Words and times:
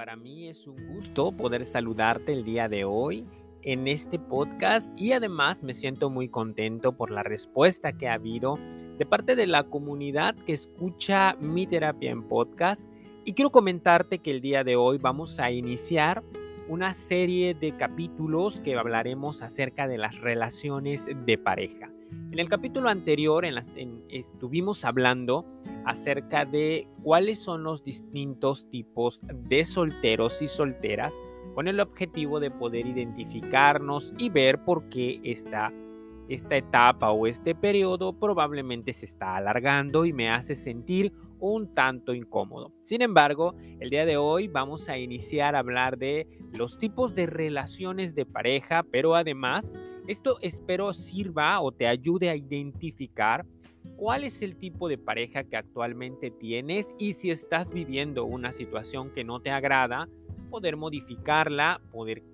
para 0.00 0.16
mí 0.16 0.48
es 0.48 0.66
un 0.66 0.76
gusto 0.94 1.30
poder 1.30 1.66
saludarte 1.66 2.32
el 2.32 2.42
día 2.42 2.70
de 2.70 2.86
hoy 2.86 3.26
en 3.60 3.86
este 3.86 4.18
podcast 4.18 4.90
y 4.98 5.12
además 5.12 5.62
me 5.62 5.74
siento 5.74 6.08
muy 6.08 6.30
contento 6.30 6.92
por 6.92 7.10
la 7.10 7.22
respuesta 7.22 7.92
que 7.92 8.08
ha 8.08 8.14
habido 8.14 8.58
de 8.96 9.04
parte 9.04 9.36
de 9.36 9.46
la 9.46 9.64
comunidad 9.64 10.34
que 10.46 10.54
escucha 10.54 11.36
mi 11.38 11.66
terapia 11.66 12.12
en 12.12 12.22
podcast 12.22 12.88
y 13.26 13.34
quiero 13.34 13.50
comentarte 13.50 14.20
que 14.20 14.30
el 14.30 14.40
día 14.40 14.64
de 14.64 14.74
hoy 14.74 14.96
vamos 14.96 15.38
a 15.38 15.50
iniciar 15.50 16.24
una 16.66 16.94
serie 16.94 17.52
de 17.52 17.76
capítulos 17.76 18.60
que 18.60 18.76
hablaremos 18.76 19.42
acerca 19.42 19.86
de 19.86 19.98
las 19.98 20.18
relaciones 20.18 21.10
de 21.26 21.36
pareja. 21.36 21.90
En 22.10 22.38
el 22.38 22.48
capítulo 22.48 22.88
anterior 22.88 23.44
en 23.44 23.58
estuvimos 24.08 24.84
hablando 24.84 25.44
acerca 25.84 26.44
de 26.44 26.86
cuáles 27.02 27.38
son 27.38 27.62
los 27.64 27.82
distintos 27.82 28.68
tipos 28.70 29.20
de 29.22 29.64
solteros 29.64 30.40
y 30.42 30.48
solteras 30.48 31.18
con 31.54 31.68
el 31.68 31.80
objetivo 31.80 32.40
de 32.40 32.50
poder 32.50 32.86
identificarnos 32.86 34.14
y 34.18 34.28
ver 34.28 34.64
por 34.64 34.88
qué 34.88 35.20
esta, 35.24 35.72
esta 36.28 36.56
etapa 36.56 37.10
o 37.10 37.26
este 37.26 37.54
periodo 37.54 38.12
probablemente 38.12 38.92
se 38.92 39.06
está 39.06 39.36
alargando 39.36 40.04
y 40.04 40.12
me 40.12 40.30
hace 40.30 40.54
sentir 40.54 41.12
un 41.40 41.74
tanto 41.74 42.14
incómodo. 42.14 42.72
Sin 42.84 43.02
embargo, 43.02 43.54
el 43.80 43.90
día 43.90 44.04
de 44.04 44.16
hoy 44.16 44.46
vamos 44.46 44.88
a 44.88 44.98
iniciar 44.98 45.56
a 45.56 45.60
hablar 45.60 45.98
de 45.98 46.28
los 46.52 46.78
tipos 46.78 47.14
de 47.14 47.26
relaciones 47.26 48.14
de 48.14 48.26
pareja, 48.26 48.82
pero 48.84 49.14
además 49.14 49.74
esto 50.10 50.38
espero 50.40 50.92
sirva 50.92 51.60
o 51.60 51.70
te 51.70 51.86
ayude 51.86 52.30
a 52.30 52.36
identificar 52.36 53.46
cuál 53.94 54.24
es 54.24 54.42
el 54.42 54.56
tipo 54.56 54.88
de 54.88 54.98
pareja 54.98 55.44
que 55.44 55.56
actualmente 55.56 56.32
tienes 56.32 56.96
y 56.98 57.12
si 57.12 57.30
estás 57.30 57.70
viviendo 57.70 58.24
una 58.24 58.50
situación 58.50 59.10
que 59.12 59.22
no 59.22 59.40
te 59.40 59.52
agrada, 59.52 60.08
poder 60.50 60.76
modificarla, 60.76 61.80
poder 61.92 62.24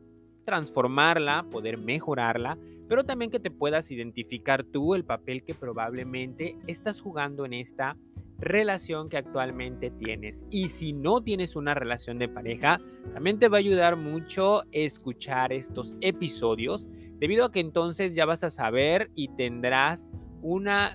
transformarla, 0.46 1.44
poder 1.50 1.76
mejorarla, 1.76 2.56
pero 2.88 3.04
también 3.04 3.30
que 3.30 3.40
te 3.40 3.50
puedas 3.50 3.90
identificar 3.90 4.64
tú 4.64 4.94
el 4.94 5.04
papel 5.04 5.44
que 5.44 5.52
probablemente 5.52 6.56
estás 6.66 7.02
jugando 7.02 7.44
en 7.44 7.52
esta 7.52 7.98
relación 8.38 9.08
que 9.08 9.16
actualmente 9.16 9.90
tienes. 9.90 10.46
Y 10.50 10.68
si 10.68 10.92
no 10.92 11.22
tienes 11.22 11.56
una 11.56 11.74
relación 11.74 12.18
de 12.18 12.28
pareja, 12.28 12.80
también 13.12 13.38
te 13.38 13.48
va 13.48 13.58
a 13.58 13.60
ayudar 13.60 13.96
mucho 13.96 14.62
escuchar 14.72 15.52
estos 15.52 15.96
episodios, 16.00 16.86
debido 17.18 17.44
a 17.44 17.52
que 17.52 17.60
entonces 17.60 18.14
ya 18.14 18.26
vas 18.26 18.44
a 18.44 18.50
saber 18.50 19.10
y 19.14 19.28
tendrás 19.28 20.08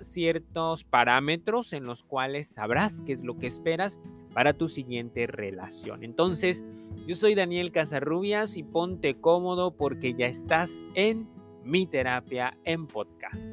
ciertos 0.01 0.83
parámetros 0.83 1.73
en 1.73 1.83
los 1.83 2.03
cuales 2.03 2.47
sabrás 2.47 3.01
qué 3.01 3.11
es 3.11 3.23
lo 3.23 3.37
que 3.37 3.47
esperas 3.47 3.99
para 4.33 4.53
tu 4.53 4.69
siguiente 4.69 5.27
relación. 5.27 6.03
Entonces, 6.03 6.63
yo 7.05 7.15
soy 7.15 7.35
Daniel 7.35 7.71
Casarrubias 7.71 8.55
y 8.55 8.63
ponte 8.63 9.19
cómodo 9.19 9.75
porque 9.75 10.13
ya 10.13 10.27
estás 10.27 10.71
en 10.93 11.27
mi 11.65 11.85
terapia 11.85 12.57
en 12.63 12.87
podcast. 12.87 13.43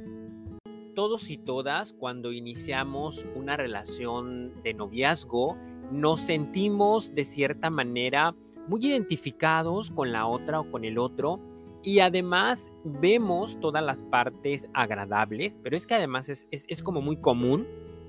Todos 0.95 1.31
y 1.31 1.37
todas, 1.37 1.93
cuando 1.93 2.33
iniciamos 2.33 3.27
una 3.35 3.57
relación 3.57 4.53
de 4.63 4.75
noviazgo, 4.75 5.57
nos 5.91 6.21
sentimos 6.21 7.15
de 7.15 7.25
cierta 7.25 7.71
manera 7.71 8.35
muy 8.69 8.87
identificados 8.87 9.91
con 9.91 10.13
la 10.13 10.27
otra 10.27 10.61
o 10.61 10.71
con 10.71 10.85
el 10.85 10.99
otro 10.99 11.41
y 11.83 12.01
además 12.01 12.69
vemos 12.85 13.59
todas 13.61 13.83
las 13.83 14.03
partes 14.05 14.69
agradables, 14.75 15.59
pero 15.63 15.77
es 15.77 15.87
que 15.87 15.95
además 15.95 16.29
es, 16.29 16.47
es, 16.51 16.83
como 16.83 17.01
muy 17.01 17.17
común 17.17 17.67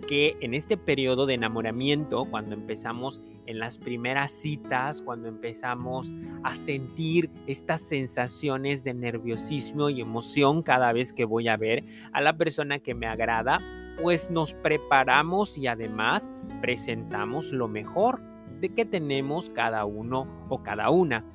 que 0.08 0.38
en 0.42 0.54
este 0.54 0.78
periodo 0.78 1.26
de 1.26 1.36
enamoramiento, 1.36 2.26
cuando 2.26 2.56
empezamos 2.56 3.22
en 3.46 3.60
las 3.60 3.78
primeras 3.78 4.32
citas, 4.32 5.02
cuando 5.02 5.28
empezamos 5.28 6.12
a 6.44 6.56
sentir 6.56 7.30
estas 7.48 7.82
sensaciones 7.82 8.84
de 8.84 8.94
nerviosismo 8.94 9.90
y 9.90 10.02
emoción 10.02 10.64
cada 10.64 10.94
vez 10.94 11.14
que 11.14 11.26
voy 11.26 11.48
a 11.48 11.58
ver 11.58 11.84
a 12.14 12.22
la 12.22 12.38
persona 12.38 12.80
que 12.80 12.96
me 12.96 13.08
agrada, 13.08 13.60
pues 14.02 14.32
nos 14.32 14.54
preparamos 14.54 15.58
y 15.58 15.68
además 15.68 16.30
presentamos 16.62 17.52
lo 17.52 17.68
mejor 17.68 18.22
de 18.60 18.70
que 18.70 18.86
tenemos 18.86 19.50
cada 19.50 19.86
uno 19.86 20.28
o 20.50 20.64
cada 20.64 20.90
una. 20.90 21.26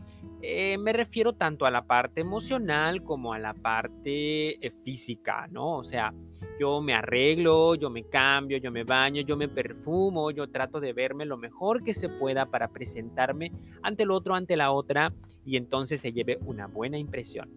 Eh, 0.46 0.76
me 0.76 0.92
refiero 0.92 1.32
tanto 1.32 1.64
a 1.64 1.70
la 1.70 1.86
parte 1.86 2.20
emocional 2.20 3.02
como 3.02 3.32
a 3.32 3.38
la 3.38 3.54
parte 3.54 4.66
eh, 4.66 4.70
física, 4.70 5.48
¿no? 5.50 5.78
O 5.78 5.84
sea, 5.84 6.12
yo 6.60 6.82
me 6.82 6.92
arreglo, 6.92 7.76
yo 7.76 7.88
me 7.88 8.04
cambio, 8.04 8.58
yo 8.58 8.70
me 8.70 8.84
baño, 8.84 9.22
yo 9.22 9.38
me 9.38 9.48
perfumo, 9.48 10.30
yo 10.32 10.50
trato 10.50 10.80
de 10.80 10.92
verme 10.92 11.24
lo 11.24 11.38
mejor 11.38 11.82
que 11.82 11.94
se 11.94 12.10
pueda 12.10 12.44
para 12.44 12.68
presentarme 12.68 13.52
ante 13.80 14.02
el 14.02 14.10
otro, 14.10 14.34
ante 14.34 14.54
la 14.54 14.70
otra, 14.70 15.14
y 15.46 15.56
entonces 15.56 16.02
se 16.02 16.12
lleve 16.12 16.38
una 16.44 16.66
buena 16.66 16.98
impresión. 16.98 17.48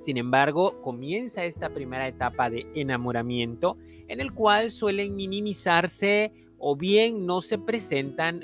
Sin 0.00 0.16
embargo, 0.16 0.82
comienza 0.82 1.44
esta 1.44 1.68
primera 1.68 2.08
etapa 2.08 2.50
de 2.50 2.66
enamoramiento 2.74 3.76
en 4.08 4.18
el 4.18 4.32
cual 4.32 4.72
suelen 4.72 5.14
minimizarse 5.14 6.32
o 6.58 6.74
bien 6.74 7.26
no 7.26 7.40
se 7.42 7.58
presentan 7.58 8.42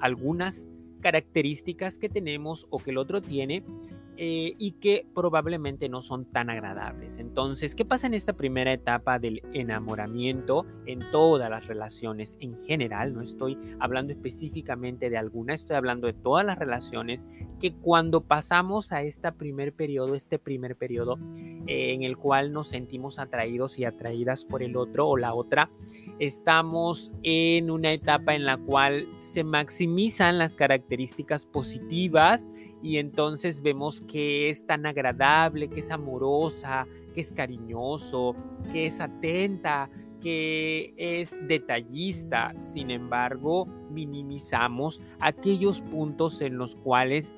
algunas 0.00 0.68
características 1.04 1.98
que 1.98 2.08
tenemos 2.08 2.66
o 2.70 2.78
que 2.78 2.90
el 2.90 2.96
otro 2.96 3.20
tiene 3.20 3.62
eh, 4.16 4.54
y 4.58 4.72
que 4.72 5.06
probablemente 5.14 5.88
no 5.88 6.00
son 6.00 6.24
tan 6.24 6.50
agradables. 6.50 7.18
Entonces, 7.18 7.74
¿qué 7.74 7.84
pasa 7.84 8.06
en 8.06 8.14
esta 8.14 8.32
primera 8.32 8.72
etapa 8.72 9.18
del 9.18 9.42
enamoramiento 9.52 10.66
en 10.86 11.00
todas 11.10 11.50
las 11.50 11.66
relaciones 11.66 12.36
en 12.40 12.58
general? 12.60 13.14
No 13.14 13.22
estoy 13.22 13.58
hablando 13.80 14.12
específicamente 14.12 15.10
de 15.10 15.16
alguna, 15.16 15.54
estoy 15.54 15.76
hablando 15.76 16.06
de 16.06 16.12
todas 16.12 16.46
las 16.46 16.58
relaciones 16.58 17.24
que 17.60 17.72
cuando 17.72 18.20
pasamos 18.20 18.92
a 18.92 19.02
este 19.02 19.32
primer 19.32 19.72
periodo, 19.72 20.14
este 20.14 20.38
primer 20.38 20.76
periodo 20.76 21.18
en 21.66 22.02
el 22.02 22.16
cual 22.16 22.52
nos 22.52 22.68
sentimos 22.68 23.18
atraídos 23.18 23.78
y 23.78 23.84
atraídas 23.84 24.44
por 24.44 24.62
el 24.62 24.76
otro 24.76 25.08
o 25.08 25.16
la 25.16 25.34
otra, 25.34 25.70
estamos 26.18 27.10
en 27.22 27.70
una 27.70 27.92
etapa 27.92 28.34
en 28.34 28.44
la 28.44 28.58
cual 28.58 29.08
se 29.22 29.44
maximizan 29.44 30.38
las 30.38 30.56
características 30.56 31.46
positivas 31.46 32.46
y 32.84 32.98
entonces 32.98 33.62
vemos 33.62 34.02
que 34.02 34.50
es 34.50 34.66
tan 34.66 34.84
agradable, 34.84 35.70
que 35.70 35.80
es 35.80 35.90
amorosa, 35.90 36.86
que 37.14 37.22
es 37.22 37.32
cariñoso, 37.32 38.36
que 38.72 38.84
es 38.84 39.00
atenta, 39.00 39.88
que 40.20 40.92
es 40.98 41.38
detallista. 41.48 42.52
Sin 42.60 42.90
embargo, 42.90 43.64
minimizamos 43.90 45.00
aquellos 45.18 45.80
puntos 45.80 46.42
en 46.42 46.58
los 46.58 46.76
cuales 46.76 47.34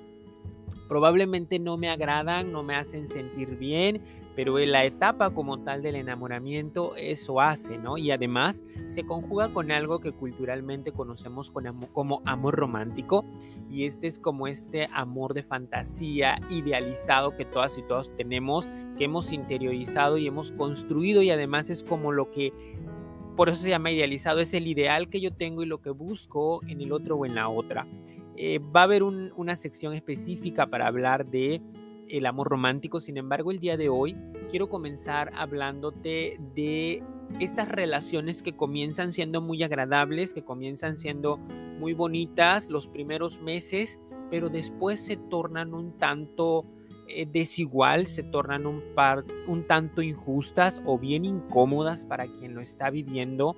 probablemente 0.89 1.59
no 1.59 1.77
me 1.77 1.89
agradan, 1.89 2.53
no 2.53 2.63
me 2.63 2.75
hacen 2.75 3.09
sentir 3.09 3.57
bien, 3.57 4.03
pero 4.37 4.59
en 4.59 4.71
la 4.71 4.85
etapa 4.85 5.31
como 5.31 5.61
tal 5.61 5.83
del 5.83 5.97
enamoramiento 5.97 6.95
eso 6.97 7.41
hace, 7.41 7.79
¿no? 7.79 7.97
Y 7.97 8.11
además 8.11 8.63
se 8.87 9.05
conjuga 9.05 9.49
con 9.49 9.73
algo 9.73 10.01
que 10.01 10.13
culturalmente 10.13 10.93
conocemos 10.93 11.51
como 11.93 12.23
amor 12.27 12.55
romántico 12.55 13.25
y 13.71 13.87
este 13.87 14.07
es 14.07 14.19
como 14.19 14.47
este 14.47 14.89
amor 14.93 15.33
de 15.33 15.43
fantasía 15.43 16.39
idealizado 16.51 17.35
que 17.35 17.47
todas 17.47 17.79
y 17.79 17.83
todos 17.83 18.15
tenemos, 18.15 18.69
que 18.99 19.05
hemos 19.05 19.33
interiorizado 19.33 20.19
y 20.19 20.27
hemos 20.27 20.53
construido 20.53 21.23
y 21.23 21.31
además 21.31 21.71
es 21.71 21.83
como 21.83 22.13
lo 22.13 22.31
que 22.31 22.53
por 23.37 23.49
eso 23.51 23.63
se 23.63 23.69
llama 23.69 23.91
idealizado, 23.91 24.41
es 24.41 24.55
el 24.55 24.67
ideal 24.67 25.09
que 25.09 25.21
yo 25.21 25.31
tengo 25.31 25.63
y 25.63 25.67
lo 25.67 25.83
que 25.83 25.91
busco 25.91 26.61
en 26.67 26.81
el 26.81 26.93
otro 26.93 27.17
o 27.17 27.27
en 27.27 27.35
la 27.35 27.49
otra. 27.49 27.87
Eh, 28.37 28.59
va 28.59 28.81
a 28.81 28.85
haber 28.85 29.03
una 29.03 29.57
sección 29.57 29.95
específica 29.95 30.67
para 30.67 30.87
hablar 30.87 31.27
de 31.27 31.63
el 32.09 32.27
amor 32.27 32.49
romántico. 32.49 33.01
Sin 33.01 33.17
embargo, 33.17 33.51
el 33.51 33.59
día 33.59 33.77
de 33.77 33.89
hoy 33.89 34.17
quiero 34.51 34.69
comenzar 34.69 35.31
hablándote 35.35 36.39
de 36.55 37.03
estas 37.41 37.69
relaciones 37.69 38.43
que 38.43 38.55
comienzan 38.55 39.13
siendo 39.13 39.41
muy 39.41 39.63
agradables, 39.63 40.33
que 40.33 40.45
comienzan 40.45 40.97
siendo 40.97 41.39
muy 41.79 41.95
bonitas 41.95 42.71
los 42.71 42.87
primeros 42.87 43.41
meses, 43.41 44.01
pero 44.31 44.49
después 44.49 45.01
se 45.01 45.17
tornan 45.17 45.75
un 45.75 45.97
tanto 45.97 46.65
eh, 47.09 47.27
desigual, 47.31 48.07
se 48.07 48.23
tornan 48.23 48.67
un, 48.67 48.83
par, 48.95 49.25
un 49.47 49.67
tanto 49.67 50.03
injustas 50.03 50.83
o 50.85 50.99
bien 50.99 51.25
incómodas 51.25 52.05
para 52.05 52.27
quien 52.27 52.55
lo 52.55 52.61
está 52.61 52.91
viviendo 52.91 53.57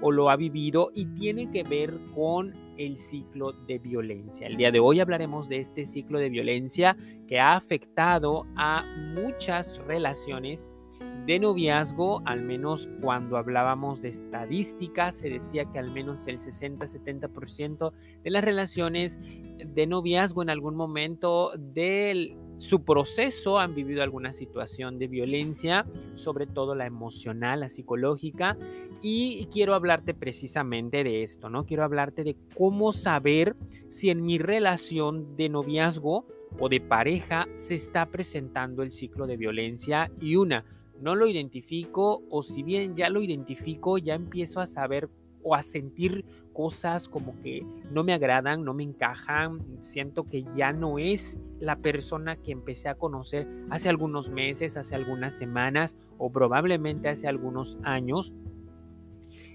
o 0.00 0.12
lo 0.12 0.30
ha 0.30 0.36
vivido 0.36 0.90
y 0.94 1.06
tiene 1.06 1.50
que 1.50 1.62
ver 1.62 1.98
con 2.14 2.52
el 2.76 2.96
ciclo 2.96 3.52
de 3.52 3.78
violencia. 3.78 4.46
El 4.46 4.56
día 4.56 4.70
de 4.70 4.80
hoy 4.80 5.00
hablaremos 5.00 5.48
de 5.48 5.58
este 5.58 5.84
ciclo 5.84 6.18
de 6.18 6.30
violencia 6.30 6.96
que 7.26 7.40
ha 7.40 7.56
afectado 7.56 8.46
a 8.56 8.84
muchas 9.16 9.78
relaciones 9.86 10.66
de 11.26 11.38
noviazgo, 11.38 12.22
al 12.24 12.42
menos 12.42 12.88
cuando 13.02 13.36
hablábamos 13.36 14.00
de 14.00 14.08
estadísticas, 14.08 15.16
se 15.16 15.28
decía 15.28 15.66
que 15.70 15.78
al 15.78 15.92
menos 15.92 16.26
el 16.26 16.38
60-70% 16.38 17.92
de 18.22 18.30
las 18.30 18.42
relaciones 18.42 19.18
de 19.20 19.86
noviazgo 19.86 20.42
en 20.42 20.48
algún 20.48 20.74
momento 20.74 21.52
del 21.58 22.34
su 22.58 22.84
proceso, 22.84 23.58
han 23.58 23.74
vivido 23.74 24.02
alguna 24.02 24.32
situación 24.32 24.98
de 24.98 25.06
violencia, 25.06 25.86
sobre 26.14 26.46
todo 26.46 26.74
la 26.74 26.86
emocional, 26.86 27.60
la 27.60 27.68
psicológica, 27.68 28.56
y 29.00 29.46
quiero 29.46 29.74
hablarte 29.74 30.12
precisamente 30.12 31.04
de 31.04 31.22
esto, 31.22 31.48
¿no? 31.48 31.64
Quiero 31.66 31.84
hablarte 31.84 32.24
de 32.24 32.36
cómo 32.56 32.92
saber 32.92 33.56
si 33.88 34.10
en 34.10 34.24
mi 34.24 34.38
relación 34.38 35.36
de 35.36 35.48
noviazgo 35.48 36.26
o 36.58 36.68
de 36.68 36.80
pareja 36.80 37.46
se 37.54 37.74
está 37.74 38.06
presentando 38.06 38.82
el 38.82 38.90
ciclo 38.90 39.26
de 39.26 39.36
violencia 39.36 40.10
y 40.20 40.36
una, 40.36 40.64
no 41.00 41.14
lo 41.14 41.26
identifico 41.28 42.22
o 42.28 42.42
si 42.42 42.62
bien 42.62 42.96
ya 42.96 43.08
lo 43.08 43.22
identifico, 43.22 43.98
ya 43.98 44.14
empiezo 44.14 44.60
a 44.60 44.66
saber 44.66 45.08
o 45.48 45.54
a 45.54 45.62
sentir 45.62 46.26
cosas 46.52 47.08
como 47.08 47.40
que 47.40 47.64
no 47.90 48.04
me 48.04 48.12
agradan, 48.12 48.64
no 48.64 48.74
me 48.74 48.82
encajan, 48.82 49.60
siento 49.80 50.24
que 50.24 50.44
ya 50.54 50.72
no 50.72 50.98
es 50.98 51.40
la 51.58 51.76
persona 51.76 52.36
que 52.36 52.52
empecé 52.52 52.88
a 52.88 52.96
conocer 52.96 53.48
hace 53.70 53.88
algunos 53.88 54.28
meses, 54.28 54.76
hace 54.76 54.94
algunas 54.94 55.34
semanas 55.34 55.96
o 56.18 56.30
probablemente 56.30 57.08
hace 57.08 57.28
algunos 57.28 57.78
años. 57.82 58.34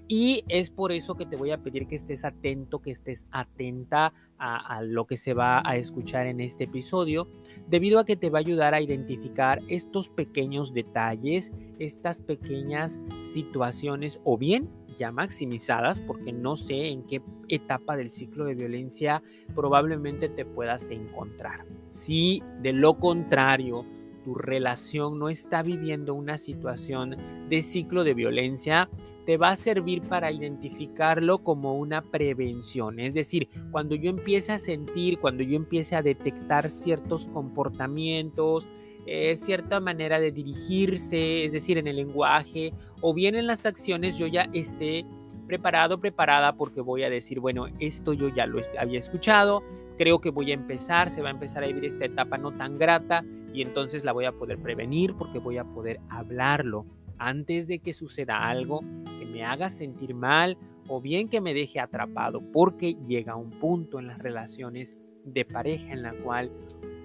Y 0.08 0.44
es 0.48 0.70
por 0.70 0.92
eso 0.92 1.14
que 1.14 1.24
te 1.24 1.36
voy 1.36 1.52
a 1.52 1.62
pedir 1.62 1.86
que 1.86 1.94
estés 1.94 2.24
atento, 2.24 2.82
que 2.82 2.90
estés 2.90 3.24
atenta 3.30 4.12
a, 4.36 4.82
lo 4.82 5.06
que 5.06 5.16
se 5.16 5.32
va 5.32 5.62
a 5.64 5.76
escuchar 5.76 6.26
en 6.26 6.40
este 6.40 6.64
episodio, 6.64 7.28
debido 7.68 7.98
a 7.98 8.04
que 8.04 8.16
te 8.16 8.28
va 8.28 8.38
a 8.38 8.40
ayudar 8.40 8.74
a 8.74 8.82
identificar 8.82 9.60
estos 9.68 10.10
pequeños 10.10 10.74
detalles, 10.74 11.52
estas 11.78 12.20
pequeñas 12.20 13.00
situaciones 13.24 14.20
o 14.24 14.36
bien 14.36 14.68
ya 14.96 15.12
maximizadas, 15.12 16.00
porque 16.00 16.32
no 16.32 16.56
sé 16.56 16.88
en 16.88 17.02
qué 17.04 17.22
etapa 17.48 17.96
del 17.96 18.10
ciclo 18.10 18.44
de 18.44 18.54
violencia 18.54 19.22
probablemente 19.54 20.28
te 20.28 20.44
puedas 20.44 20.90
encontrar. 20.90 21.64
Si 21.90 22.42
de 22.62 22.72
lo 22.72 22.94
contrario 22.94 23.84
tu 24.24 24.34
relación 24.34 25.18
no 25.18 25.28
está 25.28 25.62
viviendo 25.62 26.14
una 26.14 26.38
situación 26.38 27.16
de 27.48 27.62
ciclo 27.62 28.04
de 28.04 28.14
violencia, 28.14 28.88
te 29.26 29.36
va 29.36 29.50
a 29.50 29.56
servir 29.56 30.02
para 30.02 30.32
identificarlo 30.32 31.38
como 31.38 31.74
una 31.74 32.02
prevención. 32.02 33.00
Es 33.00 33.14
decir, 33.14 33.48
cuando 33.70 33.94
yo 33.94 34.10
empiece 34.10 34.52
a 34.52 34.58
sentir, 34.58 35.18
cuando 35.18 35.42
yo 35.42 35.56
empiece 35.56 35.96
a 35.96 36.02
detectar 36.02 36.70
ciertos 36.70 37.26
comportamientos, 37.28 38.66
eh, 39.06 39.36
cierta 39.36 39.80
manera 39.80 40.18
de 40.18 40.32
dirigirse, 40.32 41.44
es 41.44 41.52
decir, 41.52 41.78
en 41.78 41.86
el 41.86 41.96
lenguaje 41.96 42.72
o 43.00 43.12
bien 43.12 43.34
en 43.34 43.46
las 43.46 43.66
acciones, 43.66 44.16
yo 44.16 44.26
ya 44.26 44.48
esté 44.52 45.04
preparado, 45.46 46.00
preparada 46.00 46.56
porque 46.56 46.80
voy 46.80 47.02
a 47.04 47.10
decir, 47.10 47.40
bueno, 47.40 47.66
esto 47.78 48.12
yo 48.12 48.28
ya 48.28 48.46
lo 48.46 48.60
había 48.78 48.98
escuchado, 48.98 49.62
creo 49.98 50.20
que 50.20 50.30
voy 50.30 50.50
a 50.50 50.54
empezar, 50.54 51.10
se 51.10 51.20
va 51.20 51.28
a 51.28 51.32
empezar 51.32 51.62
a 51.64 51.66
vivir 51.66 51.84
esta 51.84 52.06
etapa 52.06 52.38
no 52.38 52.52
tan 52.52 52.78
grata 52.78 53.24
y 53.52 53.62
entonces 53.62 54.04
la 54.04 54.12
voy 54.12 54.24
a 54.24 54.32
poder 54.32 54.58
prevenir 54.58 55.14
porque 55.14 55.38
voy 55.38 55.58
a 55.58 55.64
poder 55.64 56.00
hablarlo 56.08 56.86
antes 57.18 57.68
de 57.68 57.78
que 57.78 57.92
suceda 57.92 58.48
algo 58.48 58.80
que 59.18 59.26
me 59.26 59.44
haga 59.44 59.70
sentir 59.70 60.14
mal 60.14 60.58
o 60.88 61.00
bien 61.00 61.28
que 61.28 61.40
me 61.40 61.54
deje 61.54 61.80
atrapado 61.80 62.40
porque 62.52 62.96
llega 63.06 63.36
un 63.36 63.50
punto 63.50 63.98
en 63.98 64.08
las 64.08 64.18
relaciones 64.18 64.96
de 65.24 65.44
pareja 65.44 65.92
en 65.92 66.02
la 66.02 66.12
cual 66.12 66.50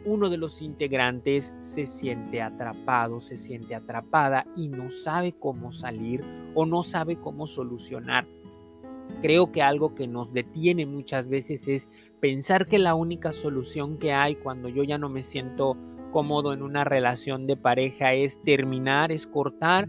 uno 0.05 0.29
de 0.29 0.37
los 0.37 0.61
integrantes 0.61 1.53
se 1.59 1.85
siente 1.85 2.41
atrapado, 2.41 3.19
se 3.19 3.37
siente 3.37 3.75
atrapada 3.75 4.45
y 4.55 4.69
no 4.69 4.89
sabe 4.89 5.33
cómo 5.33 5.73
salir 5.73 6.21
o 6.55 6.65
no 6.65 6.83
sabe 6.83 7.17
cómo 7.17 7.47
solucionar. 7.47 8.25
Creo 9.21 9.51
que 9.51 9.61
algo 9.61 9.95
que 9.95 10.07
nos 10.07 10.33
detiene 10.33 10.85
muchas 10.85 11.27
veces 11.27 11.67
es 11.67 11.89
pensar 12.19 12.65
que 12.65 12.79
la 12.79 12.95
única 12.95 13.33
solución 13.33 13.97
que 13.97 14.13
hay 14.13 14.35
cuando 14.35 14.69
yo 14.69 14.83
ya 14.83 14.97
no 14.97 15.09
me 15.09 15.23
siento 15.23 15.75
cómodo 16.11 16.53
en 16.53 16.61
una 16.61 16.83
relación 16.83 17.45
de 17.45 17.57
pareja 17.57 18.13
es 18.13 18.41
terminar, 18.43 19.11
es 19.11 19.27
cortar, 19.27 19.87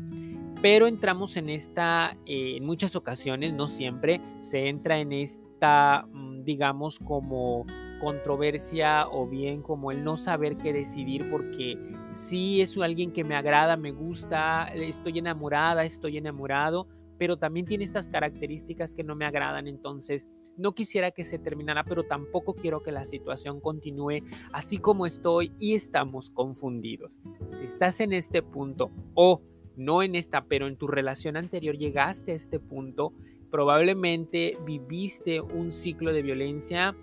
pero 0.61 0.87
entramos 0.87 1.37
en 1.37 1.49
esta, 1.49 2.17
eh, 2.27 2.57
en 2.57 2.67
muchas 2.67 2.97
ocasiones, 2.97 3.55
no 3.55 3.67
siempre, 3.67 4.21
se 4.41 4.69
entra 4.69 4.99
en 4.99 5.13
esta, 5.13 6.07
mm, 6.13 6.45
digamos, 6.45 6.99
como 6.99 7.65
controversia 8.01 9.07
o 9.09 9.27
bien 9.27 9.63
como 9.63 9.93
el 9.93 10.03
no 10.03 10.17
saber 10.17 10.57
qué 10.57 10.73
decidir 10.73 11.31
porque 11.31 11.79
sí 12.13 12.61
es 12.61 12.77
alguien 12.79 13.13
que 13.13 13.25
me 13.25 13.37
agrada, 13.37 13.77
me 13.77 13.93
gusta, 13.93 14.65
estoy 14.69 15.19
enamorada, 15.19 15.85
estoy 15.85 16.17
enamorado, 16.17 16.89
pero 17.19 17.37
también 17.37 17.67
tiene 17.67 17.85
estas 17.85 18.09
características 18.09 18.95
que 18.95 19.05
no 19.05 19.15
me 19.15 19.27
agradan, 19.27 19.69
entonces 19.69 20.27
no 20.57 20.73
quisiera 20.73 21.11
que 21.11 21.25
se 21.25 21.39
terminara, 21.39 21.85
pero 21.85 22.05
tampoco 22.05 22.55
quiero 22.55 22.83
que 22.83 22.93
la 22.93 23.05
situación 23.05 23.61
continúe 23.61 24.23
así 24.53 24.79
como 24.79 25.07
estoy 25.07 25.53
y 25.59 25.75
estamos 25.75 26.31
confundidos. 26.31 27.21
Si 27.51 27.67
estás 27.67 28.01
en 28.01 28.13
este 28.13 28.43
punto 28.43 28.91
o 29.15 29.43
no 29.77 30.03
en 30.03 30.15
esta, 30.15 30.45
pero 30.45 30.67
en 30.67 30.77
tu 30.77 30.87
relación 30.87 31.37
anterior 31.37 31.77
llegaste 31.77 32.33
a 32.33 32.35
este 32.35 32.59
punto, 32.59 33.15
probablemente 33.51 34.59
viviste 34.65 35.41
un 35.41 35.73
ciclo 35.73 36.13
de 36.13 36.23
violencia 36.23 36.95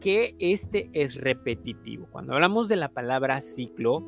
que 0.00 0.34
este 0.38 0.90
es 0.92 1.16
repetitivo. 1.16 2.06
Cuando 2.10 2.34
hablamos 2.34 2.68
de 2.68 2.76
la 2.76 2.88
palabra 2.88 3.40
ciclo, 3.40 4.04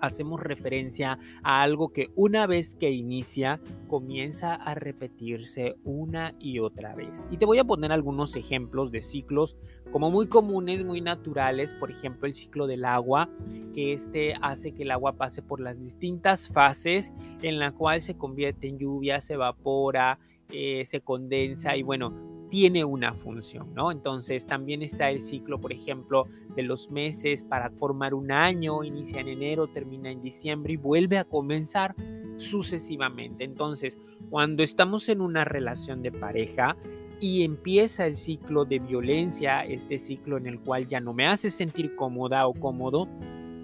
hacemos 0.00 0.40
referencia 0.40 1.18
a 1.42 1.62
algo 1.62 1.92
que 1.92 2.10
una 2.14 2.46
vez 2.46 2.74
que 2.74 2.90
inicia 2.90 3.60
comienza 3.88 4.54
a 4.54 4.74
repetirse 4.74 5.76
una 5.84 6.34
y 6.38 6.58
otra 6.58 6.94
vez. 6.94 7.28
Y 7.30 7.36
te 7.36 7.46
voy 7.46 7.58
a 7.58 7.64
poner 7.64 7.92
algunos 7.92 8.36
ejemplos 8.36 8.92
de 8.92 9.02
ciclos 9.02 9.56
como 9.90 10.10
muy 10.10 10.26
comunes, 10.26 10.84
muy 10.84 11.00
naturales, 11.00 11.74
por 11.74 11.90
ejemplo 11.90 12.26
el 12.26 12.34
ciclo 12.34 12.66
del 12.66 12.84
agua, 12.84 13.28
que 13.74 13.92
este 13.92 14.34
hace 14.40 14.72
que 14.72 14.82
el 14.82 14.90
agua 14.90 15.14
pase 15.14 15.42
por 15.42 15.60
las 15.60 15.80
distintas 15.80 16.48
fases 16.48 17.12
en 17.42 17.58
la 17.58 17.72
cual 17.72 18.00
se 18.00 18.16
convierte 18.16 18.68
en 18.68 18.78
lluvia, 18.78 19.20
se 19.20 19.34
evapora, 19.34 20.18
eh, 20.50 20.84
se 20.84 21.00
condensa 21.00 21.76
y 21.76 21.82
bueno, 21.82 22.37
tiene 22.50 22.84
una 22.84 23.14
función, 23.14 23.74
¿no? 23.74 23.90
Entonces 23.90 24.46
también 24.46 24.82
está 24.82 25.10
el 25.10 25.20
ciclo, 25.20 25.58
por 25.60 25.72
ejemplo, 25.72 26.26
de 26.54 26.62
los 26.62 26.90
meses 26.90 27.42
para 27.42 27.70
formar 27.70 28.14
un 28.14 28.32
año, 28.32 28.84
inicia 28.84 29.20
en 29.20 29.28
enero, 29.28 29.68
termina 29.68 30.10
en 30.10 30.22
diciembre 30.22 30.74
y 30.74 30.76
vuelve 30.76 31.18
a 31.18 31.24
comenzar 31.24 31.94
sucesivamente. 32.36 33.44
Entonces, 33.44 33.98
cuando 34.30 34.62
estamos 34.62 35.08
en 35.08 35.20
una 35.20 35.44
relación 35.44 36.02
de 36.02 36.12
pareja 36.12 36.76
y 37.20 37.42
empieza 37.42 38.06
el 38.06 38.16
ciclo 38.16 38.64
de 38.64 38.78
violencia, 38.78 39.64
este 39.64 39.98
ciclo 39.98 40.36
en 40.36 40.46
el 40.46 40.60
cual 40.60 40.86
ya 40.86 41.00
no 41.00 41.12
me 41.12 41.26
hace 41.26 41.50
sentir 41.50 41.96
cómoda 41.96 42.46
o 42.46 42.54
cómodo, 42.54 43.08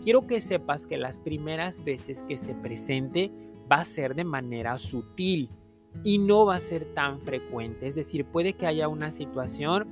quiero 0.03 0.27
que 0.27 0.41
sepas 0.41 0.87
que 0.87 0.99
las 0.99 1.19
primeras 1.19 1.83
veces 1.85 2.23
que 2.25 2.37
se 2.37 2.55
presente 2.55 3.31
va 3.71 3.77
a 3.77 3.85
ser 3.85 4.15
de 4.15 4.25
manera 4.25 4.77
sutil 4.79 5.49
y 6.03 6.19
no 6.19 6.47
va 6.47 6.57
a 6.57 6.61
ser 6.61 6.85
tan 6.95 7.21
frecuente. 7.21 7.87
Es 7.87 7.95
decir, 7.95 8.25
puede 8.25 8.55
que 8.55 8.67
haya 8.67 8.89
una 8.89 9.13
situación 9.13 9.89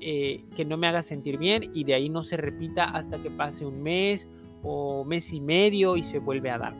eh, 0.00 0.44
que 0.54 0.64
no 0.64 0.76
me 0.76 0.86
haga 0.86 1.02
sentir 1.02 1.38
bien 1.38 1.70
y 1.72 1.84
de 1.84 1.94
ahí 1.94 2.08
no 2.08 2.22
se 2.22 2.36
repita 2.36 2.84
hasta 2.84 3.22
que 3.22 3.30
pase 3.30 3.64
un 3.64 3.82
mes 3.82 4.28
o 4.62 5.04
mes 5.04 5.32
y 5.32 5.40
medio 5.40 5.96
y 5.96 6.02
se 6.02 6.18
vuelve 6.18 6.50
a 6.50 6.58
dar. 6.58 6.74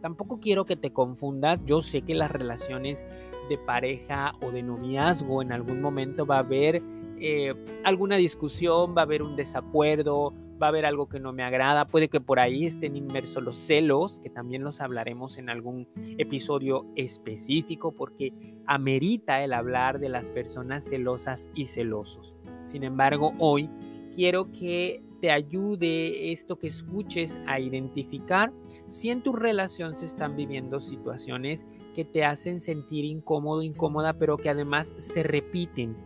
Tampoco 0.00 0.38
quiero 0.40 0.64
que 0.64 0.76
te 0.76 0.92
confundas, 0.92 1.60
yo 1.66 1.82
sé 1.82 2.02
que 2.02 2.14
las 2.14 2.30
relaciones 2.30 3.04
de 3.48 3.58
pareja 3.58 4.34
o 4.40 4.50
de 4.50 4.62
noviazgo 4.62 5.42
en 5.42 5.52
algún 5.52 5.80
momento 5.80 6.24
va 6.24 6.36
a 6.36 6.40
haber 6.40 6.82
eh, 7.20 7.52
alguna 7.84 8.16
discusión, 8.16 8.94
va 8.96 9.02
a 9.02 9.04
haber 9.04 9.22
un 9.22 9.34
desacuerdo, 9.34 10.32
va 10.60 10.66
a 10.66 10.68
haber 10.70 10.86
algo 10.86 11.08
que 11.08 11.20
no 11.20 11.32
me 11.32 11.42
agrada, 11.42 11.86
puede 11.86 12.08
que 12.08 12.20
por 12.20 12.40
ahí 12.40 12.66
estén 12.66 12.96
inmersos 12.96 13.42
los 13.42 13.56
celos, 13.56 14.20
que 14.20 14.30
también 14.30 14.62
los 14.62 14.80
hablaremos 14.80 15.38
en 15.38 15.50
algún 15.50 15.88
episodio 16.18 16.86
específico, 16.96 17.92
porque 17.92 18.32
amerita 18.66 19.42
el 19.42 19.52
hablar 19.52 19.98
de 19.98 20.08
las 20.08 20.28
personas 20.28 20.84
celosas 20.84 21.48
y 21.54 21.66
celosos. 21.66 22.34
Sin 22.62 22.84
embargo, 22.84 23.32
hoy 23.38 23.70
quiero 24.14 24.50
que 24.52 25.02
te 25.20 25.30
ayude 25.30 26.32
esto 26.32 26.58
que 26.58 26.68
escuches 26.68 27.40
a 27.46 27.58
identificar 27.58 28.52
si 28.88 29.10
en 29.10 29.22
tu 29.22 29.32
relación 29.32 29.96
se 29.96 30.06
están 30.06 30.36
viviendo 30.36 30.80
situaciones 30.80 31.66
que 31.94 32.04
te 32.04 32.24
hacen 32.24 32.60
sentir 32.60 33.04
incómodo, 33.04 33.62
incómoda, 33.62 34.12
pero 34.14 34.36
que 34.36 34.48
además 34.48 34.94
se 34.98 35.22
repiten. 35.22 35.96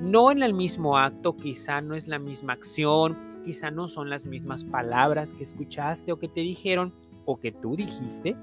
No 0.00 0.30
en 0.30 0.42
el 0.42 0.54
mismo 0.54 0.98
acto, 0.98 1.36
quizá 1.36 1.80
no 1.80 1.94
es 1.94 2.06
la 2.06 2.18
misma 2.18 2.52
acción, 2.54 3.16
quizá 3.46 3.70
no 3.70 3.86
son 3.86 4.10
las 4.10 4.26
mismas 4.26 4.64
palabras 4.64 5.32
que 5.32 5.44
escuchaste 5.44 6.10
o 6.10 6.18
que 6.18 6.28
te 6.28 6.40
dijeron 6.40 6.92
o 7.26 7.38
que 7.38 7.52
tú 7.52 7.76
dijiste, 7.76 8.36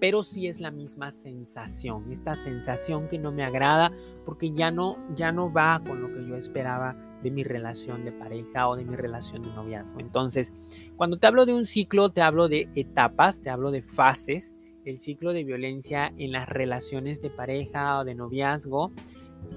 pero 0.00 0.22
sí 0.22 0.46
es 0.46 0.60
la 0.60 0.70
misma 0.70 1.10
sensación, 1.10 2.10
esta 2.10 2.34
sensación 2.34 3.06
que 3.06 3.18
no 3.18 3.32
me 3.32 3.44
agrada 3.44 3.92
porque 4.24 4.50
ya 4.52 4.70
no, 4.70 4.96
ya 5.14 5.30
no 5.30 5.52
va 5.52 5.82
con 5.86 6.00
lo 6.00 6.08
que 6.08 6.26
yo 6.26 6.36
esperaba 6.36 6.96
de 7.22 7.30
mi 7.30 7.44
relación 7.44 8.02
de 8.02 8.12
pareja 8.12 8.66
o 8.66 8.76
de 8.76 8.84
mi 8.86 8.96
relación 8.96 9.42
de 9.42 9.50
noviazgo. 9.50 10.00
Entonces, 10.00 10.54
cuando 10.96 11.18
te 11.18 11.26
hablo 11.26 11.44
de 11.44 11.52
un 11.52 11.66
ciclo, 11.66 12.10
te 12.10 12.22
hablo 12.22 12.48
de 12.48 12.70
etapas, 12.74 13.42
te 13.42 13.50
hablo 13.50 13.70
de 13.70 13.82
fases. 13.82 14.54
El 14.86 14.98
ciclo 14.98 15.32
de 15.34 15.44
violencia 15.44 16.14
en 16.16 16.32
las 16.32 16.48
relaciones 16.48 17.20
de 17.20 17.28
pareja 17.28 17.98
o 17.98 18.04
de 18.04 18.14
noviazgo 18.14 18.92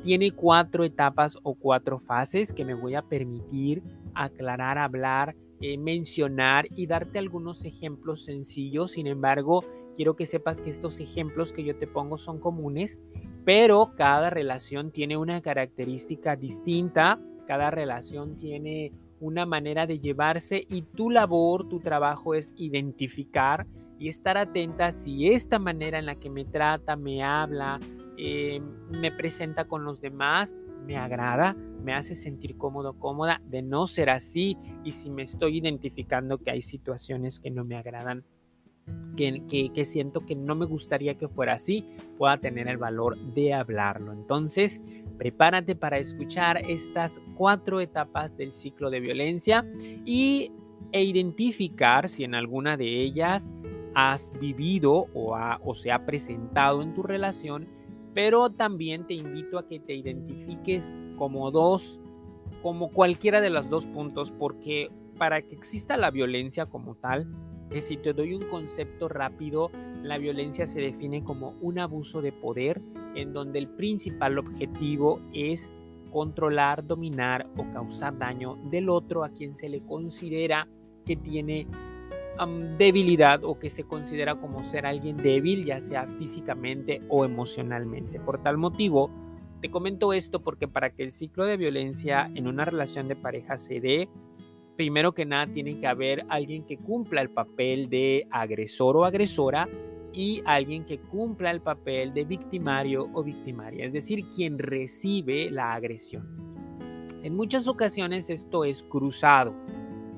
tiene 0.03 0.31
cuatro 0.31 0.83
etapas 0.83 1.37
o 1.43 1.55
cuatro 1.55 1.99
fases 1.99 2.53
que 2.53 2.65
me 2.65 2.73
voy 2.73 2.95
a 2.95 3.01
permitir 3.01 3.83
aclarar, 4.13 4.77
hablar 4.77 5.35
eh, 5.61 5.77
mencionar 5.77 6.67
y 6.73 6.87
darte 6.87 7.19
algunos 7.19 7.65
ejemplos 7.65 8.23
sencillos. 8.23 8.91
Sin 8.91 9.07
embargo, 9.07 9.65
quiero 9.93 10.15
que 10.15 10.25
sepas 10.25 10.61
que 10.61 10.69
estos 10.69 11.01
ejemplos 11.01 11.51
que 11.51 11.65
yo 11.65 11.75
te 11.75 11.85
pongo 11.85 12.17
son 12.17 12.39
comunes, 12.39 13.01
pero 13.43 13.91
cada 13.97 14.29
relación 14.29 14.91
tiene 14.91 15.17
una 15.17 15.41
característica 15.41 16.37
distinta, 16.37 17.19
cada 17.45 17.71
relación 17.71 18.37
tiene 18.37 18.93
una 19.19 19.45
manera 19.45 19.85
de 19.85 19.99
llevarse 19.99 20.65
y 20.69 20.83
tu 20.83 21.09
labor, 21.09 21.67
tu 21.67 21.81
trabajo 21.81 22.35
es 22.35 22.53
identificar 22.55 23.67
y 23.99 24.07
estar 24.07 24.37
atenta 24.37 24.93
si 24.93 25.27
esta 25.27 25.59
manera 25.59 25.99
en 25.99 26.05
la 26.05 26.15
que 26.15 26.29
me 26.29 26.45
trata, 26.45 26.95
me 26.95 27.21
habla, 27.21 27.81
eh, 28.21 28.61
me 28.99 29.13
presenta 29.13 29.65
con 29.65 29.85
los 29.85 30.01
demás, 30.01 30.53
me 30.85 30.97
agrada, 30.97 31.55
me 31.83 31.93
hace 31.93 32.15
sentir 32.15 32.57
cómodo, 32.57 32.99
cómoda, 32.99 33.41
de 33.45 33.61
no 33.61 33.87
ser 33.87 34.09
así 34.09 34.57
y 34.83 34.91
si 34.91 35.09
me 35.09 35.23
estoy 35.23 35.59
identificando 35.59 36.37
que 36.37 36.51
hay 36.51 36.61
situaciones 36.61 37.39
que 37.39 37.49
no 37.49 37.63
me 37.63 37.77
agradan, 37.77 38.25
que, 39.15 39.71
que, 39.73 39.85
siento 39.85 40.25
que 40.25 40.35
no 40.35 40.55
me 40.55 40.65
gustaría 40.65 41.15
que 41.15 41.29
fuera 41.29 41.53
así, 41.53 41.85
pueda 42.17 42.37
tener 42.37 42.67
el 42.67 42.77
valor 42.77 43.17
de 43.17 43.53
hablarlo. 43.53 44.11
Entonces, 44.11 44.81
prepárate 45.17 45.75
para 45.75 45.97
escuchar 45.97 46.57
estas 46.67 47.21
cuatro 47.35 47.79
etapas 47.79 48.35
del 48.35 48.51
ciclo 48.51 48.89
de 48.89 48.99
violencia 48.99 49.65
y, 50.05 50.51
e 50.91 51.03
identificar 51.03 52.09
si 52.09 52.23
en 52.25 52.35
alguna 52.35 52.75
de 52.75 53.01
ellas 53.01 53.49
has 53.93 54.31
vivido 54.39 55.07
o, 55.13 55.37
o 55.63 55.73
se 55.73 55.91
ha 55.91 56.05
presentado 56.05 56.81
en 56.81 56.93
tu 56.93 57.03
relación, 57.03 57.78
pero 58.13 58.49
también 58.49 59.05
te 59.07 59.13
invito 59.13 59.57
a 59.57 59.67
que 59.67 59.79
te 59.79 59.93
identifiques 59.93 60.93
como 61.17 61.51
dos, 61.51 61.99
como 62.61 62.89
cualquiera 62.89 63.41
de 63.41 63.49
los 63.49 63.69
dos 63.69 63.85
puntos, 63.85 64.31
porque 64.31 64.89
para 65.17 65.41
que 65.41 65.55
exista 65.55 65.97
la 65.97 66.11
violencia 66.11 66.65
como 66.65 66.95
tal, 66.95 67.27
que 67.69 67.81
si 67.81 67.97
te 67.97 68.13
doy 68.13 68.33
un 68.33 68.43
concepto 68.49 69.07
rápido, 69.07 69.69
la 70.01 70.17
violencia 70.17 70.65
se 70.65 70.81
define 70.81 71.23
como 71.23 71.55
un 71.61 71.79
abuso 71.79 72.21
de 72.21 72.31
poder 72.31 72.81
en 73.15 73.33
donde 73.33 73.59
el 73.59 73.67
principal 73.67 74.39
objetivo 74.39 75.19
es 75.33 75.71
controlar, 76.11 76.85
dominar 76.85 77.47
o 77.57 77.71
causar 77.71 78.17
daño 78.17 78.57
del 78.71 78.89
otro 78.89 79.23
a 79.23 79.29
quien 79.29 79.55
se 79.55 79.69
le 79.69 79.81
considera 79.81 80.67
que 81.05 81.15
tiene 81.15 81.67
debilidad 82.77 83.43
o 83.43 83.59
que 83.59 83.69
se 83.69 83.83
considera 83.83 84.35
como 84.35 84.63
ser 84.63 84.85
alguien 84.85 85.17
débil, 85.17 85.65
ya 85.65 85.81
sea 85.81 86.07
físicamente 86.07 87.01
o 87.09 87.25
emocionalmente. 87.25 88.19
Por 88.19 88.41
tal 88.41 88.57
motivo, 88.57 89.09
te 89.61 89.69
comento 89.69 90.13
esto 90.13 90.41
porque 90.41 90.67
para 90.67 90.91
que 90.91 91.03
el 91.03 91.11
ciclo 91.11 91.45
de 91.45 91.57
violencia 91.57 92.31
en 92.33 92.47
una 92.47 92.65
relación 92.65 93.07
de 93.07 93.15
pareja 93.15 93.57
se 93.57 93.79
dé, 93.79 94.09
primero 94.77 95.13
que 95.13 95.25
nada 95.25 95.47
tiene 95.47 95.79
que 95.79 95.87
haber 95.87 96.25
alguien 96.29 96.63
que 96.63 96.77
cumpla 96.77 97.21
el 97.21 97.29
papel 97.29 97.89
de 97.89 98.27
agresor 98.31 98.95
o 98.95 99.03
agresora 99.03 99.67
y 100.13 100.41
alguien 100.45 100.85
que 100.85 100.99
cumpla 100.99 101.51
el 101.51 101.61
papel 101.61 102.13
de 102.13 102.23
victimario 102.23 103.09
o 103.13 103.23
victimaria, 103.23 103.85
es 103.85 103.93
decir, 103.93 104.25
quien 104.33 104.57
recibe 104.57 105.51
la 105.51 105.73
agresión. 105.73 106.49
En 107.21 107.35
muchas 107.35 107.67
ocasiones 107.67 108.29
esto 108.29 108.63
es 108.63 108.81
cruzado. 108.83 109.53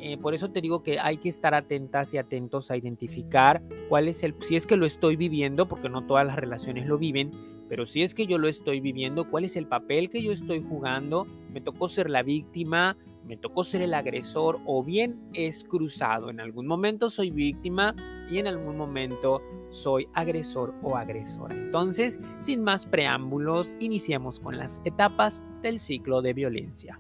Eh, 0.02 0.18
por 0.18 0.34
eso 0.34 0.50
te 0.50 0.62
digo 0.62 0.82
que 0.82 1.00
hay 1.00 1.18
que 1.18 1.30
estar 1.30 1.54
atentas 1.54 2.14
y 2.14 2.18
atentos 2.18 2.72
a 2.72 2.78
identificar 2.78 3.62
cuál 3.88 4.08
es 4.08 4.24
el, 4.24 4.36
si 4.42 4.56
es 4.56 4.66
que 4.66 4.76
lo 4.76 4.88
estoy 4.88 5.16
viviendo, 5.16 5.68
porque 5.68 5.90
no 5.90 6.08
todas 6.08 6.26
las 6.26 6.36
relaciones 6.36 6.88
lo 6.88 6.98
viven, 6.98 7.32
pero 7.70 7.86
si 7.86 8.02
es 8.02 8.16
que 8.16 8.26
yo 8.26 8.40
lo 8.40 8.48
estoy 8.48 8.80
viviendo, 8.80 9.30
cuál 9.30 9.46
es 9.46 9.56
el 9.56 9.68
papel 9.68 10.10
que 10.10 10.24
yo 10.24 10.32
estoy 10.32 10.62
jugando, 10.68 11.28
me 11.54 11.62
tocó 11.62 11.88
ser 11.88 12.10
la 12.10 12.24
víctima, 12.24 12.98
me 13.26 13.38
tocó 13.38 13.64
ser 13.64 13.84
el 13.84 13.94
agresor 13.94 14.60
o 14.66 14.84
bien 14.84 15.22
es 15.34 15.64
cruzado. 15.64 16.32
En 16.32 16.40
algún 16.40 16.66
momento 16.66 17.10
soy 17.10 17.30
víctima 17.30 17.96
y 18.30 18.40
en 18.40 18.48
algún 18.48 18.78
momento 18.78 19.42
soy 19.70 20.08
agresor 20.14 20.74
o 20.82 20.98
agresora. 20.98 21.54
Entonces, 21.54 22.20
sin 22.40 22.64
más 22.64 22.88
preámbulos, 22.88 23.74
iniciamos 23.80 24.40
con 24.40 24.58
las 24.58 24.82
etapas 24.84 25.44
del 25.62 25.80
ciclo 25.80 26.22
de 26.22 26.34
violencia. 26.34 27.00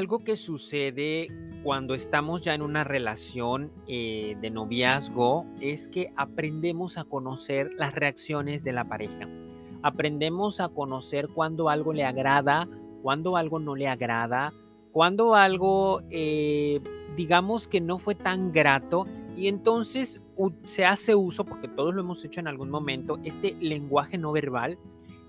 Algo 0.00 0.20
que 0.20 0.36
sucede 0.36 1.28
cuando 1.62 1.92
estamos 1.92 2.40
ya 2.40 2.54
en 2.54 2.62
una 2.62 2.84
relación 2.84 3.70
eh, 3.86 4.34
de 4.40 4.48
noviazgo 4.48 5.44
es 5.60 5.88
que 5.88 6.10
aprendemos 6.16 6.96
a 6.96 7.04
conocer 7.04 7.70
las 7.76 7.94
reacciones 7.94 8.64
de 8.64 8.72
la 8.72 8.88
pareja. 8.88 9.28
Aprendemos 9.82 10.58
a 10.60 10.70
conocer 10.70 11.28
cuando 11.28 11.68
algo 11.68 11.92
le 11.92 12.06
agrada, 12.06 12.66
cuando 13.02 13.36
algo 13.36 13.60
no 13.60 13.76
le 13.76 13.88
agrada, 13.88 14.54
cuando 14.90 15.34
algo, 15.34 16.00
eh, 16.08 16.80
digamos 17.14 17.68
que 17.68 17.82
no 17.82 17.98
fue 17.98 18.14
tan 18.14 18.52
grato 18.52 19.06
y 19.36 19.48
entonces 19.48 20.22
se 20.66 20.86
hace 20.86 21.14
uso, 21.14 21.44
porque 21.44 21.68
todos 21.68 21.94
lo 21.94 22.00
hemos 22.00 22.24
hecho 22.24 22.40
en 22.40 22.48
algún 22.48 22.70
momento, 22.70 23.18
este 23.22 23.54
lenguaje 23.60 24.16
no 24.16 24.32
verbal 24.32 24.78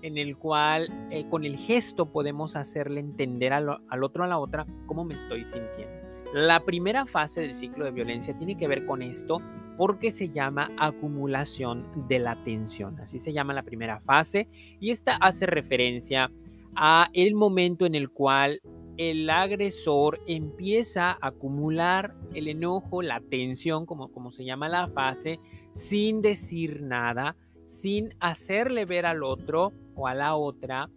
en 0.02 0.18
el 0.18 0.36
cual 0.36 0.88
eh, 1.10 1.28
con 1.28 1.44
el 1.44 1.56
gesto 1.56 2.12
podemos 2.12 2.56
hacerle 2.56 3.00
entender 3.00 3.52
al, 3.52 3.68
otro 4.02 4.24
a 4.24 4.26
la 4.26 4.38
otra 4.38 4.66
cómo 4.86 5.04
me 5.04 5.14
estoy 5.14 5.44
sintiendo. 5.44 6.08
La 6.34 6.60
primera 6.60 7.06
fase 7.06 7.42
del 7.42 7.54
ciclo 7.54 7.84
de 7.84 7.90
violencia 7.90 8.36
tiene 8.36 8.56
que 8.56 8.68
ver 8.68 8.86
con 8.86 9.02
esto 9.02 9.40
porque 9.76 10.10
se 10.10 10.28
llama 10.28 10.70
acumulación 10.78 11.86
de 12.08 12.18
la 12.18 12.42
tensión. 12.42 12.98
Así 13.00 13.18
se 13.18 13.32
llama 13.32 13.54
la 13.54 13.62
primera 13.62 14.00
fase 14.00 14.48
y 14.80 14.90
esta 14.90 15.16
hace 15.16 15.46
referencia 15.46 16.30
a 16.74 17.08
el 17.12 17.34
momento 17.34 17.86
en 17.86 17.94
el 17.94 18.10
cual 18.10 18.60
el 18.96 19.28
agresor 19.30 20.20
empieza 20.26 21.12
a 21.12 21.28
acumular 21.28 22.14
el 22.34 22.48
enojo, 22.48 23.02
la 23.02 23.20
tensión, 23.20 23.86
como, 23.86 24.08
como 24.08 24.30
se 24.30 24.44
llama 24.44 24.68
la 24.68 24.88
fase, 24.88 25.40
sin 25.72 26.20
decir 26.20 26.82
nada, 26.82 27.36
sin 27.72 28.14
hacerle 28.20 28.84
ver 28.84 29.06
al 29.06 29.22
otro 29.22 29.72
o 29.94 30.06
a 30.06 30.14
la 30.14 30.34
otra 30.36 30.90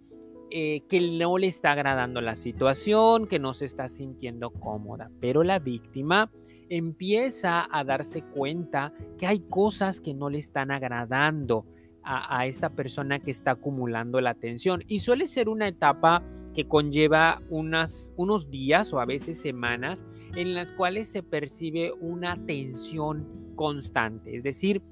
eh, 0.51 0.81
que 0.87 1.01
no 1.17 1.37
le 1.37 1.47
está 1.47 1.71
agradando 1.71 2.21
la 2.21 2.35
situación, 2.35 3.27
que 3.27 3.39
no 3.39 3.53
se 3.53 3.65
está 3.65 3.89
sintiendo 3.89 4.51
cómoda. 4.51 5.09
Pero 5.19 5.43
la 5.43 5.59
víctima 5.59 6.31
empieza 6.69 7.67
a 7.71 7.83
darse 7.83 8.21
cuenta 8.21 8.93
que 9.17 9.25
hay 9.25 9.39
cosas 9.39 10.01
que 10.01 10.13
no 10.13 10.29
le 10.29 10.37
están 10.37 10.71
agradando 10.71 11.65
a, 12.07 12.45
esta 12.45 12.69
persona 12.69 13.19
que 13.19 13.31
está 13.31 13.51
acumulando 13.51 14.21
la 14.21 14.29
atención. 14.29 14.83
Y 14.87 14.99
suele 14.99 15.25
ser 15.25 15.49
una 15.49 15.67
etapa 15.67 16.23
que 16.53 16.67
conlleva 16.67 17.41
unos 17.49 18.51
días 18.51 18.93
o 18.93 18.99
a 18.99 19.05
veces 19.05 19.41
semanas 19.41 20.05
en 20.35 20.53
las 20.53 20.71
cuales 20.71 21.07
se 21.07 21.23
percibe 21.23 21.91
una 21.99 22.37
tensión 22.45 23.53
constante. 23.55 24.37
Es 24.37 24.43
decir, 24.43 24.83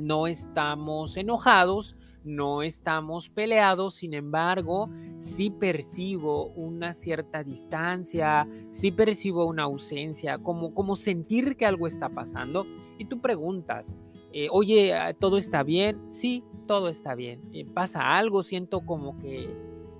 no 0.00 0.26
estamos 0.26 1.16
enojados, 1.16 1.96
no 2.24 2.62
estamos 2.62 3.28
peleados, 3.28 3.94
sin 3.94 4.14
embargo, 4.14 4.90
sí 5.18 5.50
percibo 5.50 6.48
una 6.48 6.92
cierta 6.92 7.42
distancia, 7.42 8.48
sí 8.70 8.90
percibo 8.92 9.46
una 9.46 9.64
ausencia, 9.64 10.38
como, 10.38 10.74
como 10.74 10.96
sentir 10.96 11.56
que 11.56 11.66
algo 11.66 11.86
está 11.86 12.08
pasando. 12.08 12.66
Y 12.98 13.06
tú 13.06 13.20
preguntas, 13.20 13.96
eh, 14.32 14.48
oye, 14.50 14.94
ah, 14.94 15.14
¿todo 15.14 15.38
está 15.38 15.62
bien? 15.62 16.00
Sí, 16.10 16.44
todo 16.66 16.88
está 16.88 17.14
bien. 17.14 17.40
Eh, 17.52 17.64
¿Pasa 17.64 18.16
algo? 18.16 18.42
Siento 18.42 18.80
como 18.84 19.18
que 19.18 19.48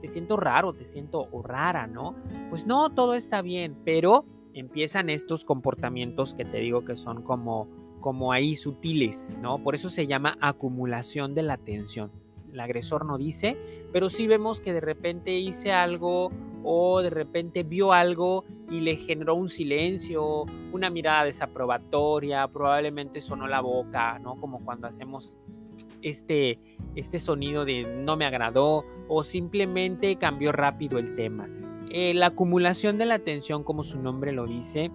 te 0.01 0.09
siento 0.09 0.37
raro, 0.37 0.75
te 0.75 0.85
siento 0.85 1.29
rara, 1.43 1.87
¿no? 1.87 2.15
Pues 2.51 2.67
no, 2.67 2.91
todo 2.91 3.15
está 3.15 3.43
bien, 3.43 3.77
pero 3.85 4.25
empiezan 4.55 5.11
estos 5.11 5.45
comportamientos 5.45 6.35
que 6.35 6.45
te 6.45 6.59
digo 6.59 6.85
que 6.85 6.97
son 6.97 7.23
como 7.23 7.69
como 8.01 8.33
ahí 8.33 8.57
sutiles, 8.57 9.37
¿no? 9.41 9.63
Por 9.63 9.75
eso 9.75 9.89
se 9.89 10.07
llama 10.07 10.37
acumulación 10.41 11.35
de 11.35 11.43
la 11.43 11.55
atención. 11.55 12.11
El 12.53 12.61
agresor 12.61 13.05
no 13.05 13.19
dice, 13.19 13.57
pero 13.93 14.09
sí 14.11 14.27
vemos 14.27 14.61
que 14.61 14.73
de 14.73 14.81
repente 14.81 15.39
hice 15.39 15.73
algo 15.73 16.31
o 16.65 17.01
de 17.03 17.11
repente 17.11 17.63
vio 17.63 17.93
algo 17.93 18.45
y 18.71 18.81
le 18.81 18.97
generó 18.97 19.35
un 19.35 19.49
silencio, 19.49 20.45
una 20.73 20.91
mirada 20.91 21.25
desaprobatoria, 21.25 22.49
probablemente 22.49 23.21
sonó 23.21 23.47
la 23.47 23.61
boca, 23.61 24.19
¿no? 24.19 24.41
Como 24.41 24.65
cuando 24.65 24.87
hacemos 24.87 25.37
este, 26.03 26.59
este 26.95 27.19
sonido 27.19 27.65
de 27.65 27.83
no 28.05 28.17
me 28.17 28.25
agradó 28.25 28.85
o 29.09 29.23
simplemente 29.23 30.17
cambió 30.17 30.53
rápido 30.53 30.99
el 30.99 31.15
tema. 31.15 31.49
Eh, 31.91 32.13
la 32.15 32.27
acumulación 32.27 32.99
de 32.99 33.07
la 33.07 33.15
atención, 33.15 33.65
como 33.65 33.83
su 33.83 33.99
nombre 33.99 34.33
lo 34.33 34.47
dice, 34.47 34.91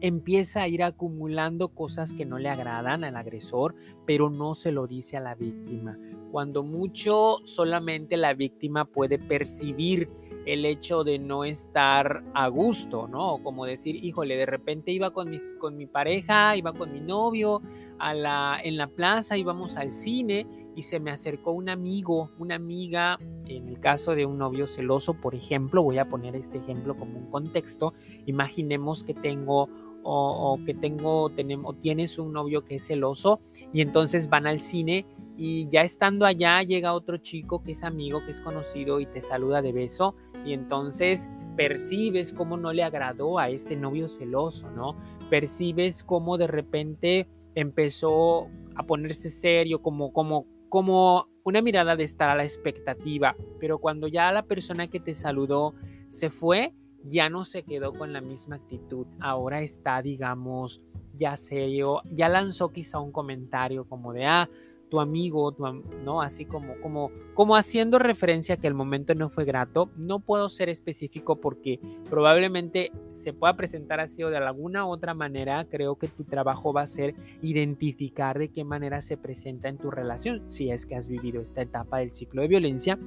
empieza 0.00 0.62
a 0.62 0.68
ir 0.68 0.82
acumulando 0.82 1.68
cosas 1.68 2.12
que 2.12 2.24
no 2.24 2.38
le 2.38 2.48
agradan 2.48 3.04
al 3.04 3.16
agresor, 3.16 3.74
pero 4.06 4.30
no 4.30 4.54
se 4.54 4.72
lo 4.72 4.86
dice 4.86 5.16
a 5.16 5.20
la 5.20 5.34
víctima. 5.34 5.98
Cuando 6.30 6.62
mucho 6.62 7.38
solamente 7.44 8.16
la 8.16 8.34
víctima 8.34 8.84
puede 8.84 9.18
percibir 9.18 10.08
el 10.46 10.64
hecho 10.64 11.04
de 11.04 11.18
no 11.18 11.44
estar 11.44 12.24
a 12.34 12.48
gusto, 12.48 13.08
¿no? 13.08 13.42
Como 13.42 13.66
decir, 13.66 14.02
híjole, 14.02 14.36
de 14.36 14.46
repente 14.46 14.90
iba 14.90 15.10
con, 15.10 15.36
con 15.58 15.76
mi 15.76 15.86
pareja, 15.86 16.56
iba 16.56 16.72
con 16.72 16.92
mi 16.92 17.00
novio 17.00 17.60
a 17.98 18.14
la, 18.14 18.58
en 18.62 18.76
la 18.76 18.86
plaza, 18.86 19.36
íbamos 19.36 19.76
al 19.76 19.92
cine 19.92 20.46
y 20.74 20.82
se 20.82 20.98
me 20.98 21.10
acercó 21.10 21.52
un 21.52 21.68
amigo, 21.68 22.30
una 22.38 22.54
amiga, 22.54 23.18
en 23.46 23.68
el 23.68 23.80
caso 23.80 24.14
de 24.14 24.24
un 24.24 24.38
novio 24.38 24.66
celoso, 24.66 25.14
por 25.14 25.34
ejemplo, 25.34 25.82
voy 25.82 25.98
a 25.98 26.08
poner 26.08 26.34
este 26.36 26.58
ejemplo 26.58 26.96
como 26.96 27.18
un 27.18 27.30
contexto, 27.30 27.92
imaginemos 28.26 29.04
que 29.04 29.14
tengo 29.14 29.68
o, 30.02 30.58
que 30.64 30.74
tengo, 30.74 31.30
tenemos, 31.30 31.78
tienes 31.80 32.18
un 32.18 32.32
novio 32.32 32.64
que 32.64 32.76
es 32.76 32.86
celoso 32.86 33.40
y 33.72 33.80
entonces 33.80 34.28
van 34.28 34.46
al 34.46 34.60
cine 34.60 35.06
y 35.36 35.68
ya 35.68 35.82
estando 35.82 36.26
allá 36.26 36.62
llega 36.62 36.92
otro 36.92 37.16
chico 37.18 37.62
que 37.62 37.72
es 37.72 37.82
amigo, 37.82 38.24
que 38.24 38.32
es 38.32 38.40
conocido 38.40 39.00
y 39.00 39.06
te 39.06 39.20
saluda 39.20 39.62
de 39.62 39.72
beso 39.72 40.14
y 40.44 40.52
entonces 40.52 41.28
percibes 41.56 42.32
cómo 42.32 42.56
no 42.56 42.72
le 42.72 42.82
agradó 42.82 43.38
a 43.38 43.48
este 43.48 43.76
novio 43.76 44.08
celoso, 44.08 44.70
¿no? 44.70 44.96
Percibes 45.28 46.02
cómo 46.02 46.38
de 46.38 46.46
repente 46.46 47.28
empezó 47.54 48.48
a 48.76 48.84
ponerse 48.84 49.28
serio, 49.28 49.82
como, 49.82 50.12
como 50.12 50.46
como 50.70 51.28
una 51.42 51.60
mirada 51.60 51.96
de 51.96 52.04
estar 52.04 52.30
a 52.30 52.34
la 52.34 52.44
expectativa, 52.44 53.36
pero 53.58 53.78
cuando 53.78 54.06
ya 54.06 54.32
la 54.32 54.44
persona 54.44 54.86
que 54.88 55.00
te 55.00 55.12
saludó 55.12 55.74
se 56.08 56.30
fue, 56.30 56.72
ya 57.04 57.28
no 57.28 57.44
se 57.44 57.62
quedó 57.62 57.92
con 57.92 58.12
la 58.12 58.20
misma 58.20 58.56
actitud, 58.56 59.06
ahora 59.20 59.62
está, 59.62 60.02
digamos, 60.02 60.82
ya 61.14 61.36
serio, 61.36 62.02
ya 62.12 62.28
lanzó 62.28 62.72
quizá 62.72 62.98
un 62.98 63.12
comentario 63.12 63.84
como 63.84 64.12
de, 64.12 64.26
ah, 64.26 64.48
tu 64.90 65.00
amigo, 65.00 65.56
¿no? 66.04 66.20
Así 66.20 66.44
como, 66.44 66.74
como, 66.82 67.10
como 67.34 67.56
haciendo 67.56 67.98
referencia 67.98 68.56
a 68.56 68.58
que 68.58 68.66
el 68.66 68.74
momento 68.74 69.14
no 69.14 69.30
fue 69.30 69.44
grato. 69.46 69.88
No 69.96 70.18
puedo 70.18 70.50
ser 70.50 70.68
específico 70.68 71.36
porque 71.36 71.80
probablemente 72.10 72.92
se 73.12 73.32
pueda 73.32 73.56
presentar 73.56 74.00
así 74.00 74.22
o 74.22 74.30
de 74.30 74.36
alguna 74.36 74.86
otra 74.86 75.14
manera. 75.14 75.64
Creo 75.70 75.96
que 75.96 76.08
tu 76.08 76.24
trabajo 76.24 76.72
va 76.72 76.82
a 76.82 76.86
ser 76.88 77.14
identificar 77.40 78.38
de 78.38 78.48
qué 78.48 78.64
manera 78.64 79.00
se 79.00 79.16
presenta 79.16 79.68
en 79.68 79.78
tu 79.78 79.90
relación, 79.90 80.42
si 80.50 80.70
es 80.70 80.84
que 80.84 80.96
has 80.96 81.08
vivido 81.08 81.40
esta 81.40 81.62
etapa 81.62 81.98
del 81.98 82.12
ciclo 82.12 82.42
de 82.42 82.48
violencia 82.48 82.98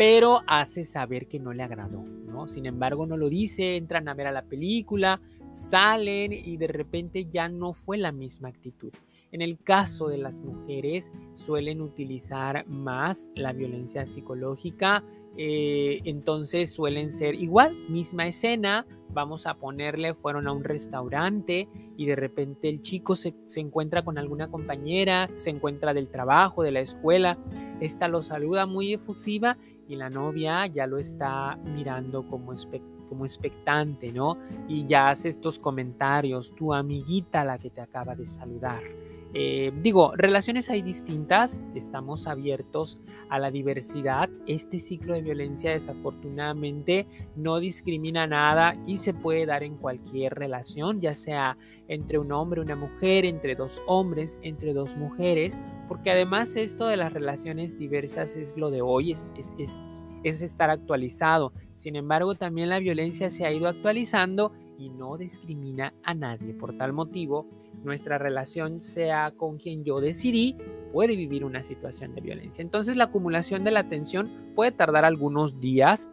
pero 0.00 0.40
hace 0.46 0.84
saber 0.84 1.26
que 1.26 1.38
no 1.38 1.52
le 1.52 1.62
agradó, 1.62 2.02
¿no? 2.02 2.48
Sin 2.48 2.64
embargo, 2.64 3.04
no 3.04 3.18
lo 3.18 3.28
dice, 3.28 3.76
entran 3.76 4.08
a 4.08 4.14
ver 4.14 4.28
a 4.28 4.32
la 4.32 4.46
película, 4.46 5.20
salen 5.52 6.32
y 6.32 6.56
de 6.56 6.68
repente 6.68 7.26
ya 7.26 7.50
no 7.50 7.74
fue 7.74 7.98
la 7.98 8.10
misma 8.10 8.48
actitud. 8.48 8.94
En 9.30 9.42
el 9.42 9.58
caso 9.58 10.08
de 10.08 10.16
las 10.16 10.40
mujeres 10.40 11.12
suelen 11.34 11.82
utilizar 11.82 12.66
más 12.66 13.28
la 13.34 13.52
violencia 13.52 14.06
psicológica, 14.06 15.04
eh, 15.36 16.00
entonces 16.04 16.70
suelen 16.70 17.12
ser 17.12 17.34
igual, 17.34 17.76
misma 17.90 18.26
escena, 18.26 18.86
vamos 19.12 19.46
a 19.46 19.54
ponerle, 19.54 20.14
fueron 20.14 20.48
a 20.48 20.52
un 20.52 20.64
restaurante 20.64 21.68
y 21.98 22.06
de 22.06 22.16
repente 22.16 22.70
el 22.70 22.80
chico 22.80 23.16
se, 23.16 23.34
encuentra 23.56 24.02
con 24.02 24.16
alguna 24.16 24.50
compañera, 24.50 25.28
se 25.36 25.50
encuentra 25.50 25.92
del 25.92 26.08
trabajo, 26.08 26.62
de 26.62 26.72
la 26.72 26.80
escuela, 26.80 27.38
esta 27.80 28.08
lo 28.08 28.22
saluda 28.22 28.66
muy 28.66 28.94
efusiva 28.94 29.58
y 29.90 29.96
la 29.96 30.08
novia 30.08 30.66
ya 30.66 30.86
lo 30.86 30.98
está 30.98 31.58
mirando 31.74 32.22
como, 32.22 32.54
como 33.08 33.24
expectante, 33.24 34.12
¿no? 34.12 34.38
Y 34.68 34.86
ya 34.86 35.10
hace 35.10 35.28
estos 35.28 35.58
comentarios, 35.58 36.54
tu 36.54 36.72
amiguita 36.72 37.44
la 37.44 37.58
que 37.58 37.70
te 37.70 37.80
acaba 37.80 38.14
de 38.14 38.28
saludar. 38.28 38.80
Eh, 39.32 39.70
digo, 39.80 40.12
relaciones 40.16 40.70
hay 40.70 40.82
distintas, 40.82 41.62
estamos 41.76 42.26
abiertos 42.26 42.98
a 43.28 43.38
la 43.38 43.52
diversidad. 43.52 44.28
Este 44.46 44.80
ciclo 44.80 45.14
de 45.14 45.22
violencia 45.22 45.70
desafortunadamente 45.70 47.06
no 47.36 47.60
discrimina 47.60 48.26
nada 48.26 48.76
y 48.86 48.96
se 48.96 49.14
puede 49.14 49.46
dar 49.46 49.62
en 49.62 49.76
cualquier 49.76 50.34
relación, 50.34 51.00
ya 51.00 51.14
sea 51.14 51.56
entre 51.86 52.18
un 52.18 52.32
hombre, 52.32 52.60
una 52.60 52.74
mujer, 52.74 53.24
entre 53.24 53.54
dos 53.54 53.80
hombres, 53.86 54.40
entre 54.42 54.72
dos 54.72 54.96
mujeres, 54.96 55.56
porque 55.86 56.10
además 56.10 56.56
esto 56.56 56.88
de 56.88 56.96
las 56.96 57.12
relaciones 57.12 57.78
diversas 57.78 58.34
es 58.36 58.56
lo 58.56 58.70
de 58.70 58.82
hoy, 58.82 59.12
es, 59.12 59.32
es, 59.36 59.54
es, 59.58 59.80
es 60.24 60.42
estar 60.42 60.70
actualizado. 60.70 61.52
Sin 61.76 61.94
embargo, 61.94 62.34
también 62.34 62.68
la 62.68 62.80
violencia 62.80 63.30
se 63.30 63.46
ha 63.46 63.52
ido 63.52 63.68
actualizando 63.68 64.52
y 64.80 64.88
no 64.88 65.18
discrimina 65.18 65.92
a 66.02 66.14
nadie. 66.14 66.54
Por 66.54 66.76
tal 66.78 66.94
motivo, 66.94 67.46
nuestra 67.84 68.16
relación 68.16 68.80
sea 68.80 69.32
con 69.36 69.58
quien 69.58 69.84
yo 69.84 70.00
decidí, 70.00 70.56
puede 70.92 71.16
vivir 71.16 71.44
una 71.44 71.62
situación 71.62 72.14
de 72.14 72.22
violencia. 72.22 72.62
Entonces 72.62 72.96
la 72.96 73.04
acumulación 73.04 73.62
de 73.62 73.72
la 73.72 73.80
atención 73.80 74.30
puede 74.56 74.72
tardar 74.72 75.04
algunos 75.04 75.60
días 75.60 76.10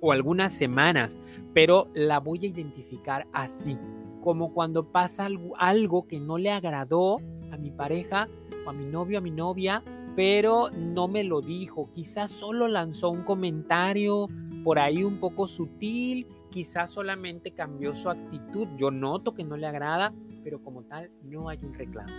o 0.00 0.12
algunas 0.12 0.52
semanas, 0.52 1.16
pero 1.54 1.88
la 1.94 2.18
voy 2.18 2.44
a 2.44 2.48
identificar 2.48 3.26
así, 3.32 3.78
como 4.22 4.52
cuando 4.52 4.90
pasa 4.90 5.26
algo, 5.26 5.56
algo 5.56 6.06
que 6.08 6.18
no 6.18 6.36
le 6.36 6.50
agradó 6.50 7.18
a 7.52 7.56
mi 7.56 7.70
pareja 7.70 8.28
o 8.66 8.70
a 8.70 8.72
mi 8.72 8.86
novio, 8.86 9.18
a 9.18 9.22
mi 9.22 9.30
novia, 9.30 9.82
pero 10.16 10.70
no 10.70 11.06
me 11.06 11.22
lo 11.22 11.40
dijo, 11.40 11.90
quizás 11.94 12.32
solo 12.32 12.66
lanzó 12.66 13.10
un 13.10 13.22
comentario 13.22 14.26
por 14.64 14.80
ahí 14.80 15.04
un 15.04 15.20
poco 15.20 15.46
sutil 15.46 16.26
quizás 16.50 16.90
solamente 16.90 17.52
cambió 17.52 17.94
su 17.94 18.10
actitud, 18.10 18.68
yo 18.76 18.90
noto 18.90 19.34
que 19.34 19.44
no 19.44 19.56
le 19.56 19.66
agrada, 19.66 20.14
pero 20.42 20.62
como 20.62 20.82
tal 20.84 21.10
no 21.22 21.48
hay 21.48 21.58
un 21.62 21.74
reclamo. 21.74 22.12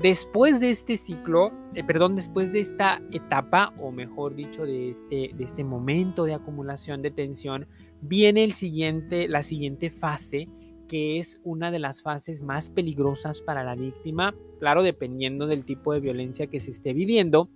Después 0.00 0.60
de 0.60 0.70
este 0.70 0.96
ciclo, 0.96 1.50
eh, 1.74 1.82
perdón, 1.82 2.14
después 2.14 2.52
de 2.52 2.60
esta 2.60 3.02
etapa, 3.10 3.74
o 3.80 3.90
mejor 3.90 4.36
dicho, 4.36 4.64
de 4.64 4.90
este, 4.90 5.32
de 5.34 5.44
este 5.44 5.64
momento 5.64 6.24
de 6.24 6.34
acumulación 6.34 7.02
de 7.02 7.10
tensión, 7.10 7.66
viene 8.00 8.46
la 8.46 9.42
siguiente 9.42 9.90
fase, 9.90 10.48
que 10.86 11.18
es 11.18 11.40
una 11.42 11.72
de 11.72 11.80
las 11.80 12.02
fases 12.02 12.42
más 12.42 12.70
peligrosas 12.70 13.40
para 13.40 13.64
la 13.64 13.74
víctima, 13.74 14.34
claro, 14.60 14.84
dependiendo 14.84 15.48
del 15.48 15.64
tipo 15.64 15.92
de 15.92 16.00
violencia 16.00 16.46
que 16.46 16.60
se 16.60 16.70
esté 16.70 16.92
viviendo. 16.92 17.50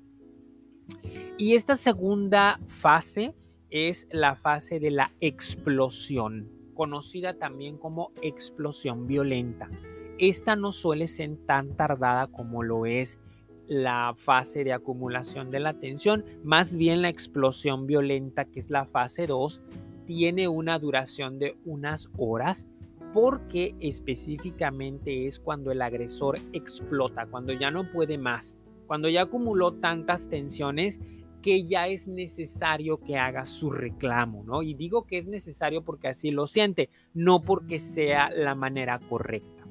Y 1.38 1.54
esta 1.54 1.76
segunda 1.76 2.61
fase 2.66 3.35
es 3.72 4.06
la 4.12 4.37
fase 4.37 4.78
de 4.78 4.90
la 4.90 5.12
explosión, 5.20 6.48
conocida 6.74 7.38
también 7.38 7.78
como 7.78 8.12
explosión 8.20 9.06
violenta. 9.06 9.68
Esta 10.18 10.54
no 10.56 10.72
suele 10.72 11.08
ser 11.08 11.37
tan 11.46 11.74
tardada 11.74 12.26
como 12.26 12.62
lo 12.62 12.85
es 12.85 13.18
la 13.66 14.14
fase 14.18 14.62
de 14.62 14.74
acumulación 14.74 15.50
de 15.50 15.61
la 15.61 15.72
tensión, 15.80 16.24
más 16.44 16.76
bien 16.76 17.00
la 17.00 17.08
explosión 17.08 17.87
violenta, 17.87 18.44
que 18.44 18.61
es 18.61 18.68
la 18.68 18.85
fase 18.85 19.26
2, 19.26 19.62
tiene 20.06 20.48
una 20.48 20.78
duración 20.78 21.38
de 21.38 21.56
unas 21.64 22.11
horas 22.18 22.68
porque 23.14 23.74
específicamente 23.80 25.26
es 25.26 25.38
cuando 25.38 25.70
el 25.70 25.80
agresor 25.80 26.38
explota, 26.52 27.26
cuando 27.26 27.54
ya 27.54 27.70
no 27.70 27.90
puede 27.90 28.18
más, 28.18 28.58
cuando 28.87 29.08
ya 29.08 29.22
acumuló 29.22 29.72
tantas 29.72 30.28
tensiones 30.28 31.00
que 31.42 31.64
ya 31.64 31.88
es 31.88 32.09
necesario 32.09 32.98
que 32.98 33.18
haga 33.18 33.44
su 33.46 33.70
reclamo, 33.70 34.44
¿no? 34.44 34.62
Y 34.62 34.74
digo 34.74 35.05
que 35.05 35.18
es 35.18 35.26
necesario 35.26 35.83
porque 35.83 36.09
así 36.09 36.31
lo 36.31 36.46
siente, 36.46 36.88
no 37.14 37.42
porque 37.42 37.78
sea 37.78 38.31
la 38.31 38.55
manera 38.55 38.98
correcta. 38.98 39.66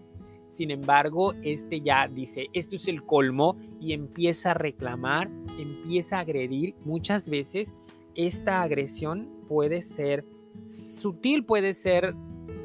Sin 0.50 0.70
embargo, 0.70 1.34
este 1.44 1.80
ya 1.80 2.10
dice, 2.10 2.48
esto 2.52 2.76
es 2.76 2.90
el 2.90 3.04
colmo 3.06 3.56
y 3.80 3.94
empieza 3.94 4.52
a 4.52 4.54
reclamar, 4.54 5.30
empieza 5.58 6.18
a 6.18 6.22
agredir. 6.22 6.76
Muchas 6.84 7.30
veces 7.30 7.74
esta 8.16 8.62
agresión 8.62 9.30
puede 9.48 9.82
ser 9.82 10.26
sutil, 10.68 11.46
puede 11.46 11.74
ser 11.74 12.14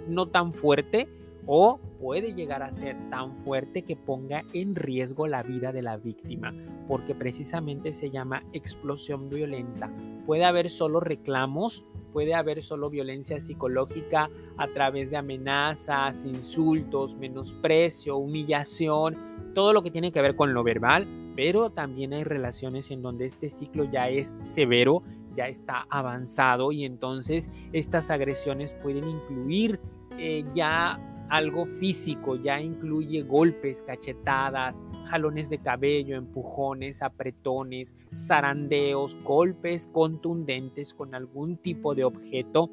no 0.09 0.27
tan 0.27 0.53
fuerte 0.53 1.09
o 1.47 1.79
puede 2.01 2.35
llegar 2.35 2.65
a 2.65 2.73
ser 2.73 2.97
tan 3.09 3.37
fuerte 3.37 3.83
que 3.83 3.95
ponga 3.95 4.43
en 4.53 4.75
riesgo 4.75 5.29
la 5.29 5.45
vida 5.45 5.73
de 5.73 5.83
la 5.83 5.97
víctima, 5.97 6.53
porque 6.89 7.15
precisamente 7.15 7.93
se 7.93 8.11
llama 8.11 8.43
explosión 8.53 9.29
violenta. 9.29 9.91
Puede 10.27 10.45
haber 10.45 10.71
solo 10.71 11.01
reclamos, 11.01 11.85
puede 12.13 12.35
haber 12.35 12.63
solo 12.63 12.91
violencia 12.91 13.41
psicológica 13.41 14.31
a 14.57 14.67
través 14.69 15.11
de 15.11 15.17
amenazas, 15.17 16.25
insultos, 16.25 17.17
menosprecio, 17.17 18.17
humillación, 18.17 19.17
todo 19.55 19.73
lo 19.73 19.83
que 19.83 19.91
tiene 19.91 20.13
que 20.13 20.23
ver 20.23 20.37
con 20.37 20.55
lo 20.55 20.63
verbal, 20.63 21.07
pero 21.37 21.71
también 21.71 22.15
hay 22.15 22.25
relaciones 22.25 22.91
en 22.91 23.03
donde 23.03 23.27
este 23.27 23.49
ciclo 23.49 23.85
ya 23.85 24.09
es 24.09 24.33
severo, 24.41 25.03
ya 25.35 25.49
está 25.49 25.87
avanzado 25.91 26.73
y 26.73 26.85
entonces 26.85 27.51
estas 27.73 28.11
agresiones 28.11 28.75
pueden 28.83 29.09
incluir 29.09 29.79
eh, 30.19 30.45
ya 30.55 30.99
algo 31.29 31.67
físico, 31.67 32.37
ya 32.37 32.61
incluye 32.61 33.23
golpes, 33.23 33.83
cachetadas, 33.83 34.83
jalones 35.07 35.51
de 35.51 35.59
cabello, 35.59 36.17
empujones, 36.17 37.03
apretones, 37.03 37.95
zarandeos, 38.15 39.17
golpes 39.23 39.89
contundentes 39.93 40.95
con 40.95 41.15
algún 41.15 41.57
tipo 41.57 41.95
de 41.95 42.05
objeto. 42.05 42.71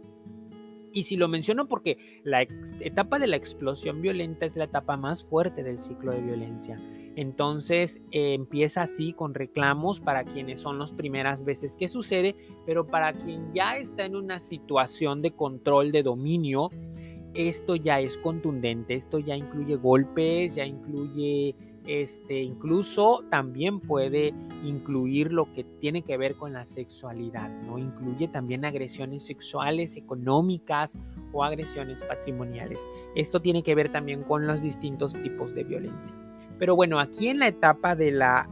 Y 0.91 1.03
si 1.03 1.17
lo 1.17 1.27
menciono 1.27 1.67
porque 1.67 2.21
la 2.23 2.43
etapa 2.79 3.17
de 3.17 3.27
la 3.27 3.35
explosión 3.35 4.01
violenta 4.01 4.45
es 4.45 4.55
la 4.55 4.65
etapa 4.65 4.95
más 4.95 5.25
fuerte 5.25 5.63
del 5.63 5.79
ciclo 5.79 6.11
de 6.11 6.21
violencia. 6.21 6.77
Entonces 7.15 8.01
eh, 8.11 8.33
empieza 8.33 8.83
así 8.83 9.13
con 9.13 9.33
reclamos 9.33 9.99
para 9.99 10.23
quienes 10.23 10.61
son 10.61 10.79
las 10.79 10.93
primeras 10.93 11.43
veces 11.43 11.75
que 11.75 11.87
sucede, 11.87 12.35
pero 12.65 12.87
para 12.87 13.13
quien 13.13 13.53
ya 13.53 13.77
está 13.77 14.05
en 14.05 14.15
una 14.15 14.39
situación 14.39 15.21
de 15.21 15.31
control, 15.31 15.91
de 15.91 16.03
dominio, 16.03 16.69
esto 17.33 17.75
ya 17.75 17.99
es 17.99 18.17
contundente, 18.17 18.95
esto 18.95 19.19
ya 19.19 19.35
incluye 19.35 19.75
golpes, 19.75 20.55
ya 20.55 20.65
incluye 20.65 21.55
este, 21.87 22.41
incluso 22.41 23.25
también 23.29 23.81
puede 23.81 24.33
incluir 24.63 25.33
lo 25.33 25.51
que 25.51 25.65
tiene 25.65 26.01
que 26.03 26.15
ver 26.15 26.35
con 26.35 26.53
la 26.53 26.65
sexualidad, 26.65 27.49
¿no? 27.63 27.77
Incluye 27.77 28.29
también 28.29 28.63
agresiones 28.63 29.23
sexuales, 29.23 29.97
económicas 29.97 30.97
o 31.33 31.43
agresiones 31.43 32.01
patrimoniales. 32.03 32.87
Esto 33.15 33.41
tiene 33.41 33.63
que 33.63 33.75
ver 33.75 33.91
también 33.91 34.23
con 34.23 34.47
los 34.47 34.61
distintos 34.61 35.13
tipos 35.21 35.53
de 35.53 35.65
violencia. 35.65 36.15
Pero 36.57 36.75
bueno, 36.75 36.99
aquí 36.99 37.27
en 37.27 37.39
la 37.39 37.47
etapa 37.47 37.95
de 37.95 38.11
la 38.11 38.49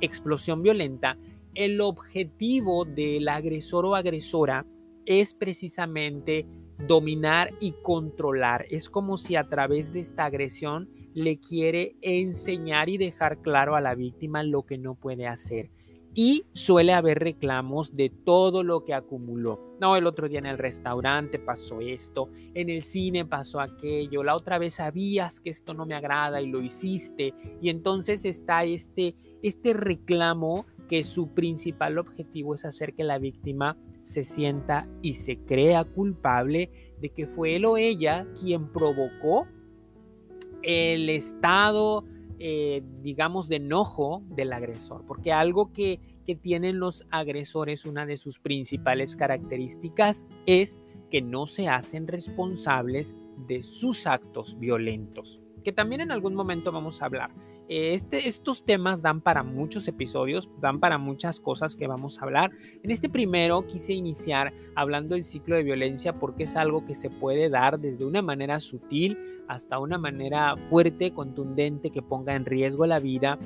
explosión 0.00 0.62
violenta, 0.62 1.16
el 1.54 1.80
objetivo 1.80 2.84
del 2.84 3.28
agresor 3.28 3.86
o 3.86 3.94
agresora 3.94 4.66
es 5.06 5.34
precisamente 5.34 6.46
dominar 6.86 7.50
y 7.60 7.72
controlar. 7.82 8.66
Es 8.70 8.88
como 8.88 9.18
si 9.18 9.36
a 9.36 9.48
través 9.48 9.92
de 9.92 10.00
esta 10.00 10.24
agresión 10.24 10.88
le 11.14 11.38
quiere 11.38 11.96
enseñar 12.00 12.88
y 12.88 12.98
dejar 12.98 13.38
claro 13.42 13.76
a 13.76 13.80
la 13.80 13.94
víctima 13.94 14.42
lo 14.42 14.62
que 14.62 14.78
no 14.78 14.94
puede 14.94 15.26
hacer. 15.26 15.70
Y 16.14 16.44
suele 16.52 16.92
haber 16.92 17.20
reclamos 17.20 17.96
de 17.96 18.10
todo 18.10 18.62
lo 18.62 18.84
que 18.84 18.92
acumuló. 18.92 19.76
No, 19.80 19.96
el 19.96 20.06
otro 20.06 20.28
día 20.28 20.40
en 20.40 20.46
el 20.46 20.58
restaurante 20.58 21.38
pasó 21.38 21.80
esto, 21.80 22.28
en 22.52 22.68
el 22.68 22.82
cine 22.82 23.24
pasó 23.24 23.60
aquello, 23.60 24.22
la 24.22 24.36
otra 24.36 24.58
vez 24.58 24.74
sabías 24.74 25.40
que 25.40 25.48
esto 25.48 25.72
no 25.72 25.86
me 25.86 25.94
agrada 25.94 26.42
y 26.42 26.48
lo 26.48 26.60
hiciste. 26.60 27.32
Y 27.62 27.70
entonces 27.70 28.26
está 28.26 28.64
este, 28.64 29.14
este 29.42 29.72
reclamo 29.72 30.66
que 30.88 31.04
su 31.04 31.28
principal 31.28 31.98
objetivo 31.98 32.54
es 32.54 32.64
hacer 32.64 32.94
que 32.94 33.04
la 33.04 33.18
víctima 33.18 33.76
se 34.02 34.24
sienta 34.24 34.88
y 35.00 35.14
se 35.14 35.38
crea 35.38 35.84
culpable 35.84 36.70
de 37.00 37.10
que 37.10 37.26
fue 37.26 37.56
él 37.56 37.64
o 37.64 37.76
ella 37.76 38.26
quien 38.40 38.68
provocó 38.68 39.46
el 40.62 41.08
estado, 41.08 42.04
eh, 42.38 42.82
digamos, 43.00 43.48
de 43.48 43.56
enojo 43.56 44.22
del 44.28 44.52
agresor, 44.52 45.04
porque 45.06 45.32
algo 45.32 45.72
que, 45.72 46.00
que 46.24 46.36
tienen 46.36 46.78
los 46.78 47.06
agresores, 47.10 47.84
una 47.84 48.06
de 48.06 48.16
sus 48.16 48.38
principales 48.38 49.16
características 49.16 50.24
es 50.46 50.78
que 51.10 51.20
no 51.20 51.46
se 51.46 51.68
hacen 51.68 52.06
responsables 52.06 53.14
de 53.46 53.62
sus 53.62 54.06
actos 54.06 54.58
violentos, 54.58 55.40
que 55.64 55.72
también 55.72 56.00
en 56.00 56.10
algún 56.10 56.34
momento 56.34 56.72
vamos 56.72 57.02
a 57.02 57.06
hablar. 57.06 57.30
Este, 57.74 58.28
estos 58.28 58.66
temas 58.66 59.00
dan 59.00 59.22
para 59.22 59.42
muchos 59.42 59.88
episodios, 59.88 60.50
dan 60.60 60.78
para 60.78 60.98
muchas 60.98 61.40
cosas 61.40 61.74
que 61.74 61.86
vamos 61.86 62.18
a 62.18 62.24
hablar. 62.26 62.50
En 62.82 62.90
este 62.90 63.08
primero 63.08 63.66
quise 63.66 63.94
iniciar 63.94 64.52
hablando 64.74 65.14
del 65.14 65.24
ciclo 65.24 65.56
de 65.56 65.62
violencia 65.62 66.18
porque 66.18 66.42
es 66.44 66.54
algo 66.54 66.84
que 66.84 66.94
se 66.94 67.08
puede 67.08 67.48
dar 67.48 67.80
desde 67.80 68.04
una 68.04 68.20
manera 68.20 68.60
sutil 68.60 69.16
hasta 69.48 69.78
una 69.78 69.96
manera 69.96 70.54
fuerte, 70.68 71.12
contundente, 71.12 71.88
que 71.88 72.02
ponga 72.02 72.36
en 72.36 72.44
riesgo 72.44 72.84
la 72.84 72.98
vida 72.98 73.38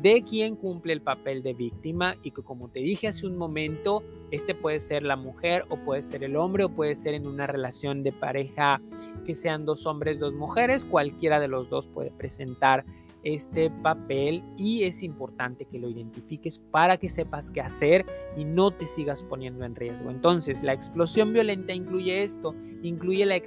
de 0.00 0.22
quien 0.22 0.56
cumple 0.56 0.94
el 0.94 1.02
papel 1.02 1.42
de 1.42 1.52
víctima 1.52 2.16
y 2.22 2.30
que 2.30 2.42
como 2.42 2.70
te 2.70 2.80
dije 2.80 3.08
hace 3.08 3.26
un 3.26 3.36
momento, 3.36 4.02
este 4.30 4.54
puede 4.54 4.80
ser 4.80 5.02
la 5.02 5.16
mujer 5.16 5.66
o 5.68 5.76
puede 5.76 6.02
ser 6.02 6.24
el 6.24 6.36
hombre 6.36 6.64
o 6.64 6.70
puede 6.70 6.94
ser 6.94 7.12
en 7.12 7.26
una 7.26 7.46
relación 7.46 8.02
de 8.02 8.12
pareja 8.12 8.80
que 9.26 9.34
sean 9.34 9.66
dos 9.66 9.84
hombres, 9.84 10.18
dos 10.18 10.32
mujeres, 10.32 10.86
cualquiera 10.86 11.38
de 11.38 11.48
los 11.48 11.68
dos 11.68 11.86
puede 11.86 12.10
presentar 12.10 12.86
este 13.24 13.70
papel 13.70 14.44
y 14.56 14.84
es 14.84 15.02
importante 15.02 15.64
que 15.64 15.78
lo 15.78 15.88
identifiques 15.88 16.58
para 16.58 16.96
que 16.96 17.08
sepas 17.08 17.50
qué 17.50 17.60
hacer 17.60 18.04
y 18.36 18.44
no 18.44 18.70
te 18.70 18.86
sigas 18.86 19.22
poniendo 19.22 19.64
en 19.64 19.74
riesgo. 19.74 20.10
Entonces, 20.10 20.62
la 20.62 20.74
explosión 20.74 21.32
violenta 21.32 21.72
incluye 21.72 22.22
esto, 22.22 22.54
incluye 22.82 23.24
la, 23.24 23.40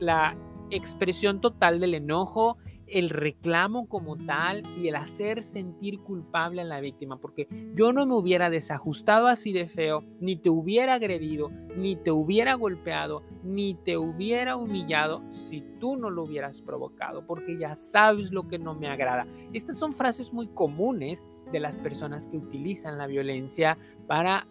la 0.00 0.36
expresión 0.70 1.40
total 1.40 1.80
del 1.80 1.94
enojo, 1.94 2.58
el 2.92 3.08
reclamo 3.08 3.88
como 3.88 4.16
tal 4.16 4.62
y 4.78 4.88
el 4.88 4.96
hacer 4.96 5.42
sentir 5.42 6.00
culpable 6.00 6.60
a 6.60 6.64
la 6.64 6.80
víctima, 6.80 7.18
porque 7.18 7.48
yo 7.74 7.92
no 7.92 8.06
me 8.06 8.14
hubiera 8.14 8.50
desajustado 8.50 9.26
así 9.26 9.52
de 9.52 9.66
feo, 9.66 10.04
ni 10.20 10.36
te 10.36 10.50
hubiera 10.50 10.94
agredido, 10.94 11.50
ni 11.76 11.96
te 11.96 12.10
hubiera 12.10 12.54
golpeado, 12.54 13.22
ni 13.42 13.74
te 13.74 13.96
hubiera 13.96 14.56
humillado 14.56 15.22
si 15.30 15.62
tú 15.80 15.96
no 15.96 16.10
lo 16.10 16.24
hubieras 16.24 16.60
provocado, 16.60 17.26
porque 17.26 17.58
ya 17.58 17.74
sabes 17.74 18.30
lo 18.30 18.46
que 18.46 18.58
no 18.58 18.74
me 18.74 18.88
agrada. 18.88 19.26
Estas 19.52 19.78
son 19.78 19.92
frases 19.92 20.32
muy 20.32 20.48
comunes 20.48 21.24
de 21.50 21.60
las 21.60 21.78
personas 21.78 22.26
que 22.26 22.36
utilizan 22.36 22.98
la 22.98 23.06
violencia 23.06 23.78
para 24.06 24.46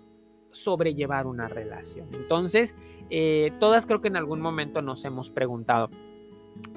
sobrellevar 0.52 1.28
una 1.28 1.48
relación. 1.48 2.10
Entonces, 2.14 2.76
eh, 3.10 3.54
todas 3.60 3.86
creo 3.86 4.02
que 4.02 4.10
en 4.10 4.18
algún 4.18 4.42
momento 4.42 4.82
nos 4.82 5.06
hemos 5.06 5.30
preguntado, 5.30 5.90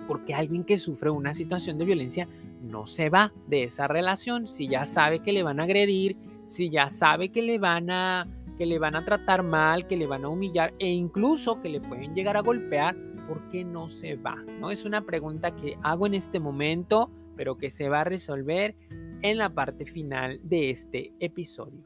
porque 0.07 0.35
alguien 0.35 0.65
que 0.65 0.79
sufre 0.79 1.11
una 1.11 1.35
situación 1.35 1.79
de 1.79 1.85
violencia 1.85 2.29
no 2.63 2.87
se 2.87 3.11
va 3.11 3.33
de 3.47 3.65
esa 3.65 3.89
relación 3.89 4.47
si 4.49 4.69
ya 4.69 4.85
sabe 4.85 5.21
que 5.21 5.33
le 5.33 5.43
van 5.43 5.61
a 5.61 5.65
agredir, 5.65 6.17
si 6.47 6.71
ya 6.71 6.91
sabe 6.91 7.31
que 7.31 7.43
le 7.43 7.59
van 7.59 7.91
a 7.91 8.27
que 8.57 8.67
le 8.67 8.79
van 8.79 8.95
a 8.95 9.05
tratar 9.05 9.43
mal, 9.43 9.89
que 9.89 9.97
le 9.97 10.07
van 10.07 10.25
a 10.25 10.29
humillar 10.29 10.75
e 10.79 10.89
incluso 10.89 11.61
que 11.61 11.69
le 11.69 11.81
pueden 11.81 12.15
llegar 12.15 12.37
a 12.37 12.41
golpear, 12.41 12.95
¿por 13.27 13.49
qué 13.49 13.65
no 13.65 13.89
se 13.89 14.15
va? 14.15 14.37
No 14.61 14.71
es 14.71 14.85
una 14.85 15.01
pregunta 15.01 15.57
que 15.57 15.77
hago 15.83 16.07
en 16.07 16.15
este 16.15 16.39
momento, 16.39 17.11
pero 17.35 17.59
que 17.59 17.73
se 17.73 17.89
va 17.89 18.03
a 18.03 18.05
resolver 18.05 18.77
en 19.23 19.39
la 19.39 19.51
parte 19.51 19.87
final 19.87 20.39
de 20.45 20.71
este 20.71 21.13
episodio. 21.19 21.83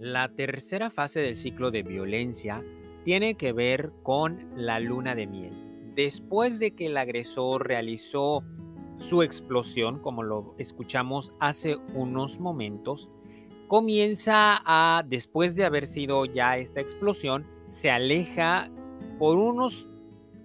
La 0.00 0.34
tercera 0.34 0.90
fase 0.90 1.20
del 1.20 1.36
ciclo 1.36 1.70
de 1.70 1.84
violencia 1.84 2.64
tiene 3.04 3.34
que 3.34 3.52
ver 3.52 3.92
con 4.02 4.50
la 4.56 4.80
luna 4.80 5.14
de 5.14 5.28
miel 5.28 5.69
después 5.94 6.58
de 6.58 6.74
que 6.74 6.86
el 6.86 6.96
agresor 6.96 7.66
realizó 7.66 8.42
su 8.98 9.22
explosión, 9.22 9.98
como 10.00 10.22
lo 10.22 10.54
escuchamos 10.58 11.32
hace 11.40 11.76
unos 11.94 12.38
momentos, 12.38 13.08
comienza 13.68 14.60
a, 14.64 15.04
después 15.06 15.54
de 15.54 15.64
haber 15.64 15.86
sido 15.86 16.24
ya 16.26 16.58
esta 16.58 16.80
explosión, 16.80 17.46
se 17.68 17.90
aleja 17.90 18.70
por 19.18 19.38
unos 19.38 19.88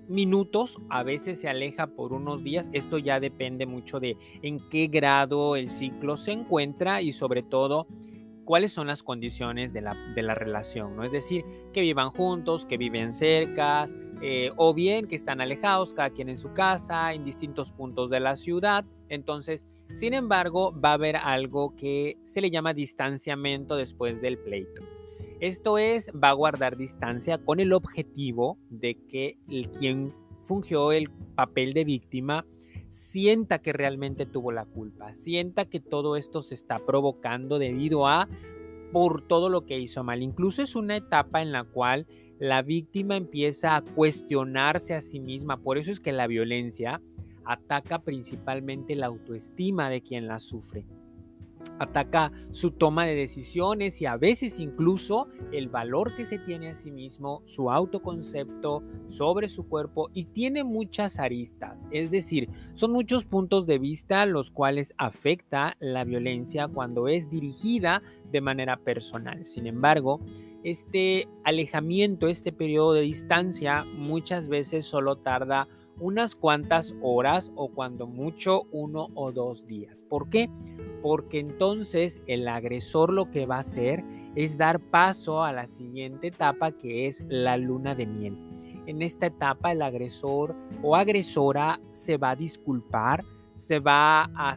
minutos, 0.07 0.79
a 0.89 1.03
veces 1.03 1.41
se 1.41 1.49
aleja 1.49 1.87
por 1.87 2.13
unos 2.13 2.43
días, 2.43 2.69
esto 2.71 2.97
ya 2.97 3.19
depende 3.19 3.65
mucho 3.65 3.99
de 3.99 4.17
en 4.41 4.59
qué 4.69 4.87
grado 4.87 5.55
el 5.55 5.69
ciclo 5.69 6.17
se 6.17 6.31
encuentra 6.31 7.01
y 7.01 7.11
sobre 7.11 7.41
todo 7.43 7.87
cuáles 8.45 8.71
son 8.71 8.87
las 8.87 9.01
condiciones 9.01 9.73
de 9.73 9.81
la, 9.81 9.95
de 10.13 10.21
la 10.21 10.35
relación, 10.35 10.95
¿no? 10.95 11.03
Es 11.03 11.11
decir, 11.11 11.43
que 11.73 11.81
vivan 11.81 12.11
juntos, 12.11 12.65
que 12.65 12.77
viven 12.77 13.13
cerca, 13.13 13.87
eh, 14.21 14.51
o 14.55 14.73
bien 14.73 15.07
que 15.07 15.15
están 15.15 15.41
alejados, 15.41 15.93
cada 15.93 16.09
quien 16.09 16.29
en 16.29 16.37
su 16.37 16.53
casa, 16.53 17.13
en 17.13 17.25
distintos 17.25 17.71
puntos 17.71 18.09
de 18.09 18.19
la 18.19 18.35
ciudad. 18.35 18.85
Entonces, 19.09 19.65
sin 19.93 20.13
embargo, 20.13 20.73
va 20.79 20.91
a 20.91 20.93
haber 20.93 21.15
algo 21.15 21.75
que 21.75 22.17
se 22.23 22.41
le 22.41 22.49
llama 22.49 22.73
distanciamiento 22.73 23.75
después 23.75 24.21
del 24.21 24.37
pleito. 24.37 24.83
Esto 25.39 25.77
es, 25.77 26.11
va 26.11 26.29
a 26.29 26.33
guardar 26.33 26.77
distancia 26.77 27.37
con 27.37 27.59
el 27.59 27.73
objetivo 27.73 28.57
de 28.69 28.95
que 29.07 29.37
el, 29.49 29.69
quien 29.69 30.13
fungió 30.43 30.91
el 30.91 31.09
papel 31.35 31.73
de 31.73 31.83
víctima 31.83 32.45
sienta 32.89 33.59
que 33.59 33.73
realmente 33.73 34.25
tuvo 34.25 34.51
la 34.51 34.65
culpa, 34.65 35.13
sienta 35.13 35.65
que 35.65 35.79
todo 35.81 36.15
esto 36.15 36.41
se 36.41 36.55
está 36.55 36.79
provocando 36.79 37.59
debido 37.59 38.07
a 38.07 38.29
por 38.93 39.27
todo 39.27 39.49
lo 39.49 39.65
que 39.65 39.77
hizo 39.77 40.03
mal. 40.03 40.21
Incluso 40.21 40.61
es 40.61 40.75
una 40.75 40.95
etapa 40.95 41.41
en 41.41 41.51
la 41.51 41.65
cual 41.65 42.07
la 42.39 42.61
víctima 42.61 43.15
empieza 43.15 43.75
a 43.75 43.81
cuestionarse 43.81 44.93
a 44.93 45.01
sí 45.01 45.19
misma. 45.19 45.57
Por 45.57 45.77
eso 45.77 45.91
es 45.91 45.99
que 45.99 46.11
la 46.11 46.27
violencia 46.27 47.01
ataca 47.45 47.99
principalmente 47.99 48.95
la 48.95 49.07
autoestima 49.07 49.89
de 49.89 50.01
quien 50.01 50.27
la 50.27 50.39
sufre. 50.39 50.85
Ataca 51.79 52.31
su 52.51 52.71
toma 52.71 53.05
de 53.05 53.15
decisiones 53.15 54.01
y 54.01 54.05
a 54.05 54.17
veces 54.17 54.59
incluso 54.59 55.27
el 55.51 55.67
valor 55.67 56.15
que 56.15 56.25
se 56.25 56.37
tiene 56.37 56.69
a 56.69 56.75
sí 56.75 56.91
mismo, 56.91 57.41
su 57.45 57.71
autoconcepto 57.71 58.83
sobre 59.09 59.49
su 59.49 59.67
cuerpo 59.67 60.09
y 60.13 60.25
tiene 60.25 60.63
muchas 60.63 61.19
aristas. 61.19 61.87
Es 61.91 62.11
decir, 62.11 62.49
son 62.75 62.91
muchos 62.91 63.25
puntos 63.25 63.65
de 63.65 63.79
vista 63.79 64.25
los 64.25 64.51
cuales 64.51 64.93
afecta 64.97 65.75
la 65.79 66.03
violencia 66.03 66.67
cuando 66.67 67.07
es 67.07 67.29
dirigida 67.29 68.03
de 68.31 68.41
manera 68.41 68.77
personal. 68.77 69.45
Sin 69.45 69.67
embargo, 69.67 70.21
este 70.65 71.27
alejamiento, 71.43 72.27
este 72.27 72.51
periodo 72.51 72.93
de 72.93 73.01
distancia 73.01 73.85
muchas 73.97 74.49
veces 74.49 74.87
solo 74.87 75.15
tarda 75.15 75.67
unas 75.99 76.33
cuantas 76.33 76.95
horas 77.03 77.51
o 77.55 77.67
cuando 77.67 78.07
mucho 78.07 78.63
uno 78.71 79.09
o 79.13 79.31
dos 79.31 79.67
días. 79.67 80.01
¿Por 80.09 80.27
qué? 80.27 80.49
Porque 81.03 81.37
entonces 81.37 82.23
el 82.25 82.47
agresor 82.47 83.13
lo 83.13 83.29
que 83.29 83.45
va 83.45 83.57
a 83.57 83.59
hacer 83.59 84.03
es 84.35 84.57
dar 84.57 84.79
paso 84.79 85.43
a 85.43 85.53
la 85.53 85.67
siguiente 85.67 86.29
etapa 86.29 86.71
que 86.71 87.05
es 87.05 87.23
la 87.29 87.57
luna 87.57 87.93
de 87.93 88.07
miel. 88.07 88.35
En 88.87 89.03
esta 89.03 89.27
etapa 89.27 89.71
el 89.71 89.83
agresor 89.83 90.55
o 90.81 90.95
agresora 90.95 91.79
se 91.91 92.17
va 92.17 92.31
a 92.31 92.35
disculpar, 92.35 93.23
se 93.55 93.79
va 93.79 94.23
a 94.35 94.55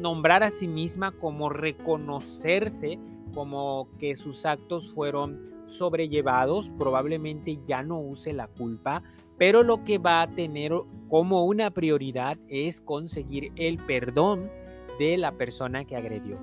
nombrar 0.00 0.42
a 0.42 0.50
sí 0.50 0.68
misma 0.68 1.12
como 1.12 1.48
reconocerse 1.48 2.98
como 3.36 3.86
que 3.98 4.16
sus 4.16 4.46
actos 4.46 4.88
fueron 4.88 5.38
sobrellevados, 5.66 6.70
probablemente 6.78 7.58
ya 7.66 7.82
no 7.82 8.00
use 8.00 8.32
la 8.32 8.48
culpa, 8.48 9.02
pero 9.36 9.62
lo 9.62 9.84
que 9.84 9.98
va 9.98 10.22
a 10.22 10.30
tener 10.30 10.72
como 11.10 11.44
una 11.44 11.70
prioridad 11.70 12.38
es 12.48 12.80
conseguir 12.80 13.52
el 13.56 13.76
perdón 13.76 14.50
de 14.98 15.18
la 15.18 15.32
persona 15.32 15.84
que 15.84 15.96
agredió. 15.96 16.38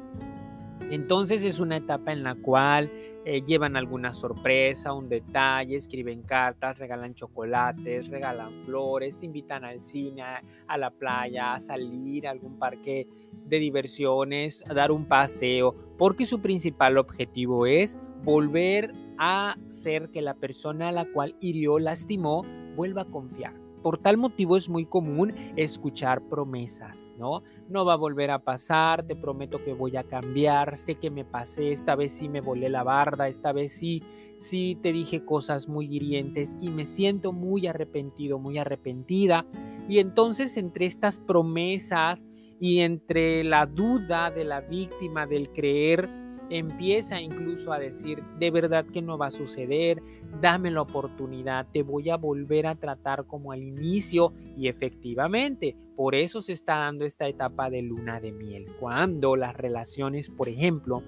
Entonces 0.91 1.43
es 1.43 1.59
una 1.59 1.77
etapa 1.77 2.13
en 2.13 2.21
la 2.21 2.35
cual 2.35 2.91
eh, 3.25 3.41
llevan 3.41 3.75
alguna 3.75 4.13
sorpresa, 4.13 4.93
un 4.93 5.09
detalle, 5.09 5.77
escriben 5.77 6.23
cartas, 6.23 6.77
regalan 6.77 7.13
chocolates, 7.13 8.09
regalan 8.09 8.61
flores, 8.63 9.23
invitan 9.23 9.63
al 9.63 9.81
cine, 9.81 10.23
a 10.67 10.77
la 10.77 10.91
playa, 10.91 11.53
a 11.53 11.59
salir 11.59 12.27
a 12.27 12.31
algún 12.31 12.59
parque 12.59 13.07
de 13.45 13.59
diversiones, 13.59 14.63
a 14.67 14.73
dar 14.73 14.91
un 14.91 15.05
paseo, 15.05 15.75
porque 15.97 16.25
su 16.25 16.41
principal 16.41 16.97
objetivo 16.97 17.65
es 17.65 17.97
volver 18.23 18.91
a 19.17 19.55
hacer 19.67 20.09
que 20.09 20.21
la 20.21 20.33
persona 20.33 20.89
a 20.89 20.91
la 20.91 21.05
cual 21.05 21.35
hirió, 21.39 21.79
lastimó, 21.79 22.41
vuelva 22.75 23.03
a 23.03 23.05
confiar. 23.05 23.62
Por 23.83 23.97
tal 23.97 24.17
motivo 24.17 24.55
es 24.55 24.69
muy 24.69 24.85
común 24.85 25.33
escuchar 25.57 26.21
promesas, 26.29 27.09
¿no? 27.17 27.43
No 27.67 27.83
va 27.83 27.93
a 27.93 27.97
volver 27.97 28.31
a 28.31 28.39
pasar, 28.39 29.05
te 29.05 29.13
prometo 29.13 29.63
que 29.63 29.73
voy 29.73 29.97
a 29.97 30.03
cambiar, 30.03 30.77
sé 30.77 30.95
que 30.95 31.11
me 31.11 31.25
pasé, 31.25 31.73
esta 31.73 31.95
vez 31.95 32.13
sí 32.13 32.29
me 32.29 32.39
volé 32.39 32.69
la 32.69 32.83
barda, 32.83 33.27
esta 33.27 33.51
vez 33.51 33.73
sí, 33.73 34.01
sí 34.39 34.79
te 34.81 34.93
dije 34.93 35.25
cosas 35.25 35.67
muy 35.67 35.93
hirientes 35.93 36.55
y 36.61 36.69
me 36.69 36.85
siento 36.85 37.33
muy 37.33 37.67
arrepentido, 37.67 38.39
muy 38.39 38.57
arrepentida. 38.57 39.45
Y 39.89 39.99
entonces 39.99 40.55
entre 40.55 40.85
estas 40.85 41.19
promesas 41.19 42.25
y 42.61 42.79
entre 42.79 43.43
la 43.43 43.65
duda 43.65 44.31
de 44.31 44.45
la 44.45 44.61
víctima 44.61 45.27
del 45.27 45.49
creer, 45.51 46.09
empieza 46.57 47.19
incluso 47.19 47.73
a 47.73 47.79
decir, 47.79 48.23
de 48.37 48.51
verdad 48.51 48.85
que 48.85 49.01
no 49.01 49.17
va 49.17 49.27
a 49.27 49.31
suceder, 49.31 50.01
dame 50.39 50.69
la 50.69 50.81
oportunidad, 50.81 51.67
te 51.73 51.81
voy 51.81 52.09
a 52.09 52.17
volver 52.17 52.67
a 52.67 52.75
tratar 52.75 53.25
como 53.25 53.51
al 53.51 53.63
inicio 53.63 54.33
y 54.55 54.67
efectivamente, 54.67 55.75
por 55.95 56.15
eso 56.15 56.41
se 56.41 56.53
está 56.53 56.77
dando 56.77 57.05
esta 57.05 57.27
etapa 57.27 57.69
de 57.69 57.81
luna 57.81 58.19
de 58.19 58.31
miel, 58.31 58.65
cuando 58.79 59.35
las 59.35 59.55
relaciones, 59.55 60.29
por 60.29 60.47
ejemplo, 60.47 61.01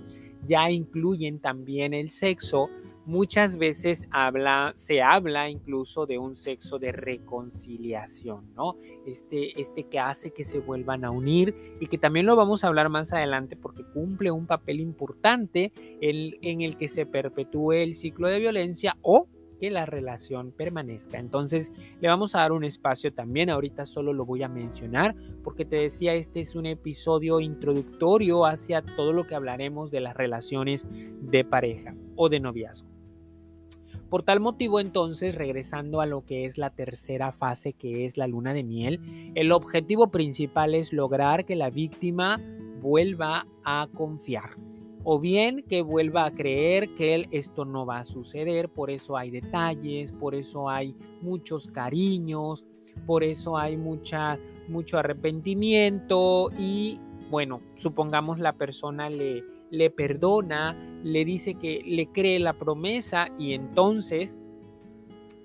ya 0.46 0.70
incluyen 0.72 1.40
también 1.40 1.94
el 1.94 2.10
sexo, 2.10 2.70
muchas 3.06 3.58
veces 3.58 4.08
habla, 4.12 4.74
se 4.76 5.02
habla 5.02 5.50
incluso 5.50 6.06
de 6.06 6.18
un 6.18 6.36
sexo 6.36 6.80
de 6.80 6.92
reconciliación, 6.92 8.54
¿no? 8.56 8.78
Este, 9.06 9.60
este 9.60 9.84
que 9.84 10.00
hace 10.00 10.32
que 10.32 10.44
se 10.44 10.60
vuelvan 10.60 11.06
a 11.06 11.12
unir 11.12 11.78
y 11.80 11.88
que 11.88 11.98
también 11.98 12.26
lo 12.26 12.36
vamos 12.36 12.64
a 12.64 12.68
hablar 12.68 12.90
más 12.90 13.14
adelante 13.14 13.56
porque 13.56 13.84
cumple 13.84 14.32
un 14.32 14.48
papel 14.48 14.80
importante 14.80 15.72
en 16.02 16.62
el 16.62 16.78
que 16.78 16.88
se 16.88 17.06
perpetúe 17.06 17.74
el 17.74 17.96
ciclo 17.96 18.28
de 18.28 18.40
violencia 18.40 18.98
o 19.02 19.28
que 19.60 19.72
la 19.72 19.86
relación 19.86 20.52
permanezca. 20.52 21.18
Entonces 21.18 21.72
le 22.02 22.08
vamos 22.08 22.36
a 22.36 22.40
dar 22.40 22.52
un 22.52 22.64
espacio 22.64 23.14
también, 23.14 23.50
ahorita 23.50 23.86
solo 23.86 24.14
lo 24.14 24.26
voy 24.26 24.44
a 24.44 24.50
mencionar 24.50 25.16
porque 25.44 25.66
te 25.66 25.78
decía, 25.78 26.14
este 26.14 26.42
es 26.42 26.56
un 26.56 26.66
episodio 26.66 27.40
introductorio 27.40 28.46
hacia 28.46 28.82
todo 28.82 29.14
lo 29.14 29.28
que 29.28 29.36
hablaremos 29.36 29.92
de 29.92 30.02
las 30.02 30.16
relaciones 30.16 30.88
de 30.92 31.46
pareja 31.46 31.96
o 32.16 32.30
de 32.30 32.40
noviazgo. 32.40 32.95
Por 34.16 34.24
tal 34.24 34.40
motivo, 34.40 34.80
entonces, 34.80 35.36
regresando 35.36 36.00
a 36.00 36.06
lo 36.06 36.24
que 36.24 36.46
es 36.46 36.58
la 36.58 36.70
tercera 36.70 37.34
fase, 37.34 37.74
que 37.74 38.06
es 38.06 38.16
la 38.16 38.28
luna 38.28 38.54
de 38.54 38.64
miel, 38.64 39.02
el 39.36 39.52
objetivo 39.52 40.08
principal 40.08 40.74
es 40.74 40.94
lograr 40.94 41.44
que 41.44 41.58
la 41.58 41.70
víctima 41.70 42.40
vuelva 42.82 43.46
a 43.66 43.90
confiar 43.94 44.52
o 45.04 45.20
bien 45.20 45.66
que 45.68 45.82
vuelva 45.82 46.24
a 46.24 46.32
creer 46.32 46.96
que 46.96 47.28
esto 47.32 47.66
no 47.66 47.86
va 47.86 48.00
a 48.00 48.06
suceder, 48.06 48.70
por 48.70 48.90
eso 48.90 49.18
hay 49.18 49.32
detalles, 49.32 50.14
por 50.14 50.34
eso 50.34 50.70
hay 50.70 50.96
muchos 51.22 51.68
cariños, 51.68 52.64
por 53.06 53.22
eso 53.22 53.58
hay 53.58 53.76
mucha, 53.76 54.40
mucho 54.70 54.98
arrepentimiento 54.98 56.52
y 56.58 57.02
bueno, 57.30 57.60
supongamos 57.76 58.40
la 58.40 58.54
persona 58.54 59.10
le, 59.10 59.44
le 59.76 59.90
perdona, 59.90 60.76
le 61.04 61.26
dice 61.26 61.56
que 61.56 61.82
le 61.86 62.08
cree 62.08 62.40
la 62.40 62.54
promesa 62.54 63.30
y 63.38 63.54
entonces 63.54 64.38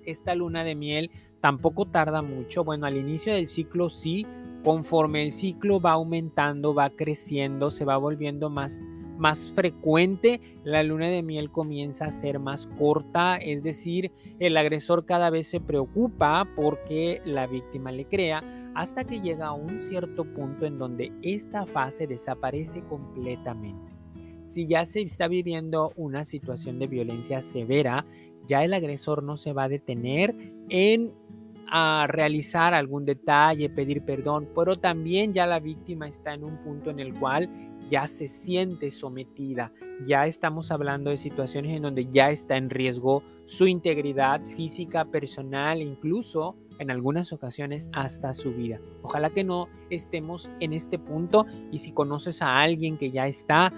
esta 0.05 0.35
luna 0.35 0.63
de 0.63 0.75
miel 0.75 1.11
tampoco 1.41 1.85
tarda 1.85 2.21
mucho. 2.21 2.63
Bueno, 2.63 2.85
al 2.85 2.97
inicio 2.97 3.33
del 3.33 3.47
ciclo 3.47 3.89
sí, 3.89 4.25
conforme 4.63 5.23
el 5.23 5.31
ciclo 5.31 5.79
va 5.79 5.91
aumentando, 5.93 6.73
va 6.73 6.89
creciendo, 6.89 7.71
se 7.71 7.85
va 7.85 7.97
volviendo 7.97 8.49
más 8.49 8.79
más 9.21 9.51
frecuente, 9.51 10.41
la 10.63 10.81
luna 10.81 11.05
de 11.05 11.21
miel 11.21 11.51
comienza 11.51 12.05
a 12.05 12.11
ser 12.11 12.39
más 12.39 12.65
corta, 12.65 13.37
es 13.37 13.61
decir, 13.61 14.11
el 14.39 14.57
agresor 14.57 15.05
cada 15.05 15.29
vez 15.29 15.45
se 15.45 15.59
preocupa 15.59 16.47
porque 16.55 17.21
la 17.23 17.45
víctima 17.45 17.91
le 17.91 18.05
crea, 18.05 18.43
hasta 18.73 19.03
que 19.03 19.21
llega 19.21 19.45
a 19.47 19.53
un 19.53 19.79
cierto 19.81 20.25
punto 20.25 20.65
en 20.65 20.79
donde 20.79 21.11
esta 21.21 21.67
fase 21.67 22.07
desaparece 22.07 22.81
completamente. 22.85 23.90
Si 24.51 24.67
ya 24.67 24.83
se 24.83 24.99
está 24.99 25.29
viviendo 25.29 25.93
una 25.95 26.25
situación 26.25 26.77
de 26.77 26.87
violencia 26.87 27.41
severa, 27.41 28.05
ya 28.49 28.65
el 28.65 28.73
agresor 28.73 29.23
no 29.23 29.37
se 29.37 29.53
va 29.53 29.63
a 29.63 29.69
detener 29.69 30.35
en 30.67 31.13
a 31.71 32.05
realizar 32.09 32.73
algún 32.73 33.05
detalle, 33.05 33.69
pedir 33.69 34.03
perdón, 34.03 34.49
pero 34.53 34.77
también 34.77 35.33
ya 35.33 35.47
la 35.47 35.61
víctima 35.61 36.09
está 36.09 36.33
en 36.33 36.43
un 36.43 36.57
punto 36.57 36.89
en 36.89 36.99
el 36.99 37.17
cual 37.17 37.49
ya 37.89 38.07
se 38.07 38.27
siente 38.27 38.91
sometida, 38.91 39.71
ya 40.05 40.27
estamos 40.27 40.69
hablando 40.69 41.11
de 41.11 41.17
situaciones 41.17 41.73
en 41.73 41.83
donde 41.83 42.07
ya 42.11 42.29
está 42.29 42.57
en 42.57 42.69
riesgo 42.69 43.23
su 43.45 43.67
integridad 43.67 44.41
física, 44.57 45.05
personal, 45.05 45.81
incluso 45.81 46.57
en 46.77 46.91
algunas 46.91 47.31
ocasiones 47.31 47.89
hasta 47.93 48.33
su 48.33 48.53
vida. 48.53 48.81
Ojalá 49.01 49.29
que 49.29 49.45
no 49.45 49.69
estemos 49.89 50.49
en 50.59 50.73
este 50.73 50.99
punto 50.99 51.45
y 51.71 51.79
si 51.79 51.93
conoces 51.93 52.41
a 52.41 52.59
alguien 52.59 52.97
que 52.97 53.11
ya 53.11 53.27
está, 53.27 53.71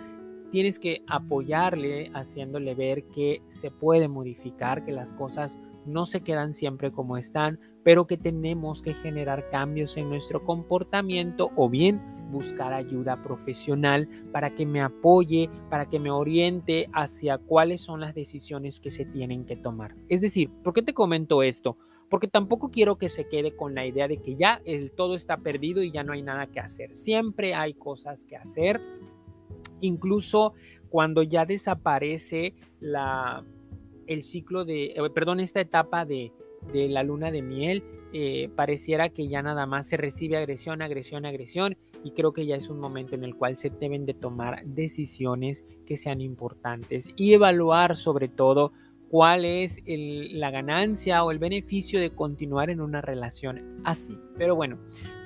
tienes 0.54 0.78
que 0.78 1.04
apoyarle 1.08 2.12
haciéndole 2.14 2.76
ver 2.76 3.06
que 3.06 3.42
se 3.48 3.72
puede 3.72 4.08
modificar, 4.08 4.86
que 4.86 4.92
las 4.92 5.12
cosas 5.12 5.60
no 5.88 6.06
se 6.06 6.22
quedan 6.22 6.54
siempre 6.54 6.92
como 6.92 7.18
están, 7.18 7.60
pero 7.84 8.06
que 8.06 8.18
tenemos 8.18 8.84
que 8.84 8.94
generar 8.94 9.50
cambios 9.50 9.98
en 9.98 10.10
nuestro 10.10 10.46
comportamiento 10.46 11.50
o 11.56 11.70
bien 11.70 12.04
buscar 12.32 12.72
ayuda 12.72 13.24
profesional 13.24 14.08
para 14.32 14.54
que 14.54 14.68
me 14.68 14.80
apoye, 14.80 15.50
para 15.72 15.90
que 15.90 15.98
me 15.98 16.12
oriente 16.12 16.88
hacia 16.94 17.40
cuáles 17.40 17.82
son 17.82 18.00
las 18.00 18.14
decisiones 18.14 18.80
que 18.80 18.92
se 18.92 19.06
tienen 19.06 19.46
que 19.46 19.56
tomar. 19.56 19.96
Es 20.08 20.22
decir, 20.22 20.52
¿por 20.64 20.76
qué 20.76 20.84
te 20.84 20.94
comento 20.94 21.42
esto? 21.42 21.80
Porque 22.12 22.28
tampoco 22.28 22.70
quiero 22.70 23.00
que 23.00 23.10
se 23.10 23.28
quede 23.28 23.56
con 23.56 23.74
la 23.74 23.88
idea 23.88 24.08
de 24.08 24.18
que 24.18 24.36
ya 24.36 24.62
el 24.66 24.92
todo 24.92 25.16
está 25.16 25.38
perdido 25.38 25.82
y 25.82 25.90
ya 25.90 26.04
no 26.04 26.14
hay 26.14 26.22
nada 26.22 26.46
que 26.46 26.60
hacer. 26.60 26.96
Siempre 26.96 27.56
hay 27.56 27.74
cosas 27.74 28.24
que 28.24 28.36
hacer 28.36 28.80
incluso 29.84 30.54
cuando 30.90 31.24
ya 31.24 31.46
desaparece 31.46 32.56
la, 32.80 33.44
el 34.08 34.24
ciclo 34.24 34.66
de, 34.66 34.86
eh, 34.86 35.10
perdón, 35.14 35.40
esta 35.40 35.62
etapa 35.62 36.06
de, 36.06 36.32
la 36.72 37.04
luna 37.04 37.30
de 37.30 37.42
miel, 37.42 37.84
eh, 38.14 38.50
pareciera 38.56 39.10
que 39.10 39.28
ya 39.28 39.42
nada 39.42 39.66
más 39.66 39.88
se 39.88 39.98
recibe 39.98 40.38
agresión, 40.38 40.82
agresión, 40.82 41.26
agresión 41.26 41.76
y 42.06 42.12
creo 42.12 42.32
que 42.32 42.46
ya 42.46 42.56
es 42.56 42.70
un 42.70 42.80
momento 42.80 43.16
en 43.16 43.26
el 43.26 43.36
cual 43.36 43.58
se 43.58 43.70
deben 43.70 44.06
de 44.06 44.14
tomar 44.14 44.64
decisiones 44.66 45.66
que 45.86 45.98
sean 45.98 46.22
importantes 46.22 47.10
y 47.18 47.34
evaluar 47.34 47.98
sobre 47.98 48.30
todo 48.30 48.72
cuál 49.10 49.44
es 49.46 49.82
la 49.86 50.52
ganancia 50.52 51.24
o 51.24 51.32
el 51.32 51.40
beneficio 51.40 52.00
de 52.00 52.12
continuar 52.12 52.70
en 52.70 52.82
una 52.82 53.02
relación 53.02 53.82
así. 53.84 54.18
Pero 54.38 54.56
bueno, 54.56 54.78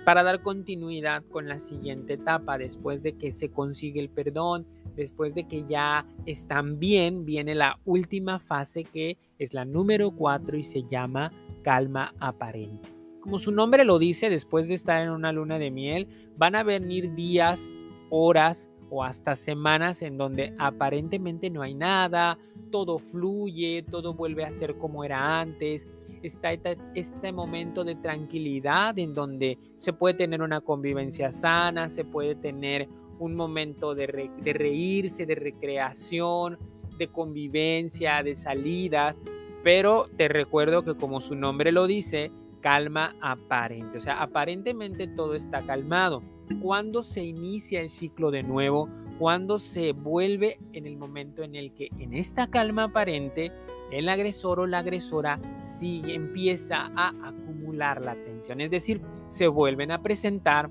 para 0.07 0.23
dar 0.23 0.41
continuidad 0.41 1.21
con 1.25 1.49
la 1.49 1.59
siguiente 1.59 2.13
etapa, 2.13 2.57
después 2.57 3.03
de 3.03 3.17
que 3.17 3.33
se 3.33 3.51
consigue 3.51 3.99
el 3.99 4.07
perdón, 4.07 4.65
después 4.95 5.35
de 5.35 5.49
que 5.49 5.65
ya 5.67 6.05
están 6.25 6.79
bien, 6.79 7.25
viene 7.25 7.55
la 7.55 7.77
última 7.83 8.39
fase 8.39 8.85
que 8.85 9.17
es 9.37 9.53
la 9.53 9.65
número 9.65 10.11
4 10.11 10.55
y 10.55 10.63
se 10.63 10.83
llama 10.83 11.29
calma 11.61 12.13
aparente. 12.21 12.87
Como 13.19 13.37
su 13.37 13.51
nombre 13.51 13.83
lo 13.83 13.99
dice, 13.99 14.29
después 14.29 14.69
de 14.69 14.75
estar 14.75 15.03
en 15.03 15.09
una 15.09 15.33
luna 15.33 15.59
de 15.59 15.71
miel, 15.71 16.07
van 16.37 16.55
a 16.55 16.63
venir 16.63 17.13
días, 17.13 17.73
horas 18.09 18.71
o 18.89 19.03
hasta 19.03 19.35
semanas 19.35 20.01
en 20.01 20.17
donde 20.17 20.53
aparentemente 20.57 21.49
no 21.49 21.63
hay 21.63 21.73
nada, 21.73 22.39
todo 22.71 22.97
fluye, 22.97 23.83
todo 23.83 24.13
vuelve 24.13 24.45
a 24.45 24.51
ser 24.51 24.77
como 24.77 25.03
era 25.03 25.41
antes, 25.41 25.85
está 26.23 26.51
este 26.95 27.31
momento 27.31 27.83
de 27.83 27.95
tranquilidad 27.95 28.97
en 28.99 29.13
donde 29.13 29.57
se 29.77 29.93
puede 29.93 30.15
tener 30.15 30.41
una 30.41 30.61
convivencia 30.61 31.31
sana, 31.31 31.89
se 31.89 32.05
puede 32.05 32.35
tener 32.35 32.87
un 33.19 33.35
momento 33.35 33.95
de, 33.95 34.29
de 34.41 34.53
reírse, 34.53 35.25
de 35.25 35.35
recreación, 35.35 36.57
de 36.97 37.07
convivencia, 37.07 38.23
de 38.23 38.35
salidas, 38.35 39.19
pero 39.63 40.07
te 40.17 40.27
recuerdo 40.27 40.83
que 40.83 40.95
como 40.95 41.19
su 41.21 41.35
nombre 41.35 41.71
lo 41.71 41.87
dice, 41.87 42.31
calma 42.61 43.15
aparente, 43.21 43.97
o 43.97 44.01
sea, 44.01 44.21
aparentemente 44.21 45.07
todo 45.07 45.35
está 45.35 45.61
calmado. 45.65 46.23
cuando 46.61 47.03
se 47.03 47.23
inicia 47.25 47.81
el 47.81 47.89
ciclo 47.89 48.31
de 48.31 48.41
nuevo, 48.41 48.87
cuando 49.19 49.59
se 49.59 49.91
vuelve 49.91 50.59
en 50.71 50.85
el 50.85 50.95
momento 50.95 51.43
en 51.43 51.55
el 51.55 51.73
que 51.73 51.89
en 51.99 52.13
esta 52.13 52.47
calma 52.47 52.83
aparente 52.83 53.51
el 53.91 54.09
agresor 54.09 54.59
o 54.59 54.67
la 54.67 54.79
agresora 54.79 55.39
sigue, 55.61 56.13
empieza 56.13 56.91
a 56.95 57.09
acumular 57.27 58.03
la 58.03 58.15
tensión, 58.15 58.61
es 58.61 58.71
decir, 58.71 59.01
se 59.29 59.47
vuelven 59.47 59.91
a 59.91 60.01
presentar 60.01 60.69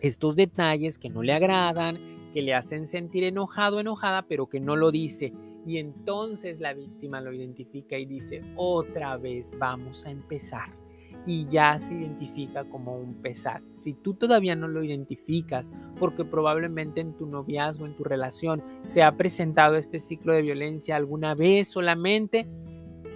estos 0.00 0.36
detalles 0.36 0.98
que 0.98 1.10
no 1.10 1.22
le 1.22 1.32
agradan, 1.32 1.98
que 2.32 2.42
le 2.42 2.54
hacen 2.54 2.86
sentir 2.86 3.24
enojado, 3.24 3.80
enojada, 3.80 4.22
pero 4.22 4.48
que 4.48 4.60
no 4.60 4.76
lo 4.76 4.90
dice. 4.90 5.32
Y 5.66 5.78
entonces 5.78 6.60
la 6.60 6.72
víctima 6.72 7.20
lo 7.20 7.32
identifica 7.32 7.98
y 7.98 8.06
dice, 8.06 8.40
otra 8.56 9.16
vez 9.16 9.50
vamos 9.58 10.06
a 10.06 10.10
empezar 10.10 10.77
y 11.28 11.46
ya 11.46 11.78
se 11.78 11.92
identifica 11.92 12.64
como 12.64 12.96
un 12.96 13.20
pesar. 13.20 13.62
Si 13.74 13.92
tú 13.92 14.14
todavía 14.14 14.56
no 14.56 14.66
lo 14.66 14.82
identificas, 14.82 15.70
porque 16.00 16.24
probablemente 16.24 17.02
en 17.02 17.12
tu 17.12 17.26
noviazgo, 17.26 17.84
en 17.84 17.94
tu 17.94 18.02
relación, 18.02 18.64
se 18.82 19.02
ha 19.02 19.14
presentado 19.14 19.76
este 19.76 20.00
ciclo 20.00 20.32
de 20.32 20.40
violencia 20.40 20.96
alguna 20.96 21.34
vez 21.34 21.68
solamente, 21.68 22.46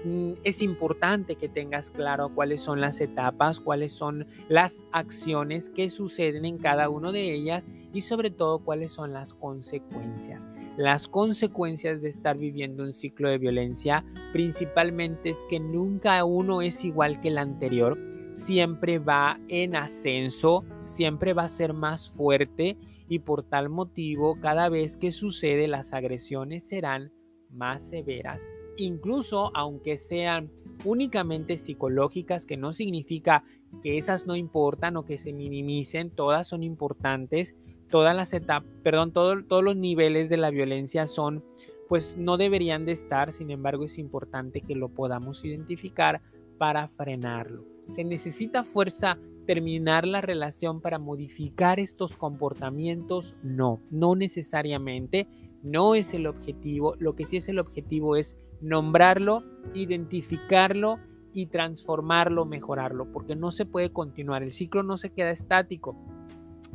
mm, 0.05 0.33
es 0.45 0.61
importante 0.61 1.37
que 1.37 1.49
tengas 1.49 1.91
claro 1.91 2.29
cuáles 2.35 2.61
son 2.61 2.83
las 2.83 3.01
etapas, 3.01 3.61
cuáles 3.61 3.95
son 3.95 4.27
las 4.51 4.87
acciones 4.93 5.71
que 5.71 5.89
suceden 5.89 6.45
en 6.45 6.59
cada 6.59 6.91
una 6.91 7.13
de 7.13 7.33
ellas 7.33 7.67
y 7.95 8.03
sobre 8.03 8.31
todo 8.31 8.59
cuáles 8.59 8.93
son 8.93 9.15
las 9.15 9.33
consecuencias. 9.33 10.47
Las 10.77 11.07
consecuencias 11.07 12.01
de 12.01 12.09
estar 12.09 12.39
viviendo 12.39 12.83
un 12.83 12.95
ciclo 12.95 13.29
de 13.29 13.37
violencia 13.37 14.05
principalmente 14.33 15.31
es 15.31 15.45
que 15.51 15.61
nunca 15.61 16.25
uno 16.25 16.63
es 16.63 16.85
igual 16.85 17.21
que 17.21 17.29
el 17.29 17.37
anterior, 17.37 17.99
siempre 18.33 18.99
va 18.99 19.39
en 19.49 19.77
ascenso, 19.77 20.65
siempre 20.87 21.35
va 21.35 21.45
a 21.45 21.49
ser 21.51 21.75
más 21.75 22.11
fuerte 22.11 22.79
y 23.07 23.19
por 23.19 23.43
tal 23.43 23.69
motivo 23.69 24.41
cada 24.41 24.71
vez 24.71 24.97
que 24.97 25.13
sucede 25.13 25.69
las 25.69 25.93
agresiones 25.93 26.67
serán 26.67 27.13
más 27.51 27.83
severas. 27.83 28.41
Incluso 28.79 29.51
aunque 29.55 29.99
sean 29.99 30.51
únicamente 30.85 31.59
psicológicas, 31.59 32.47
que 32.47 32.57
no 32.57 32.73
significa 32.73 33.45
que 33.83 33.99
esas 33.99 34.27
no 34.27 34.37
importan 34.37 34.97
o 34.97 35.05
que 35.05 35.19
se 35.19 35.35
minimicen, 35.35 36.11
todas 36.11 36.49
son 36.49 36.63
importantes, 36.63 37.55
todas 37.93 38.17
las 38.17 38.33
etapas, 38.33 38.69
perdón, 38.83 39.13
todos 39.13 39.63
los 39.63 39.77
niveles 39.77 40.29
de 40.29 40.39
la 40.39 40.51
violencia 40.51 41.07
son, 41.07 41.45
pues 41.89 42.17
no 42.17 42.39
deberían 42.39 42.87
de 42.87 42.93
estar, 42.93 43.33
sin 43.33 43.51
embargo 43.51 43.85
es 43.85 43.99
importante 43.99 44.63
que 44.63 44.75
lo 44.75 44.89
podamos 44.89 45.45
identificar 45.45 46.23
para 46.57 46.89
frenarlo. 46.89 47.67
Se 47.89 48.03
necesita 48.03 48.65
fuerza 48.65 49.19
terminar 49.47 50.07
la 50.07 50.23
relación 50.23 50.81
para 50.81 50.99
modificar 50.99 51.81
estos 51.81 52.17
comportamientos? 52.17 53.35
No, 53.43 53.81
no 53.91 54.15
necesariamente, 54.15 55.29
no 55.63 55.95
es 55.95 56.15
el 56.15 56.27
objetivo, 56.27 56.95
lo 56.99 57.15
que 57.15 57.25
sí 57.25 57.37
es 57.37 57.49
el 57.49 57.59
objetivo 57.59 58.17
es 58.17 58.39
nombrarlo, 58.63 59.45
identificarlo 59.75 60.99
y 61.33 61.47
transformarlo, 61.47 62.47
mejorarlo, 62.47 63.13
porque 63.13 63.37
no 63.37 63.51
se 63.51 63.67
puede 63.67 63.93
continuar, 63.93 64.43
el 64.43 64.53
ciclo 64.53 64.83
no 64.83 64.97
se 64.97 65.13
queda 65.13 65.31
estático, 65.31 65.97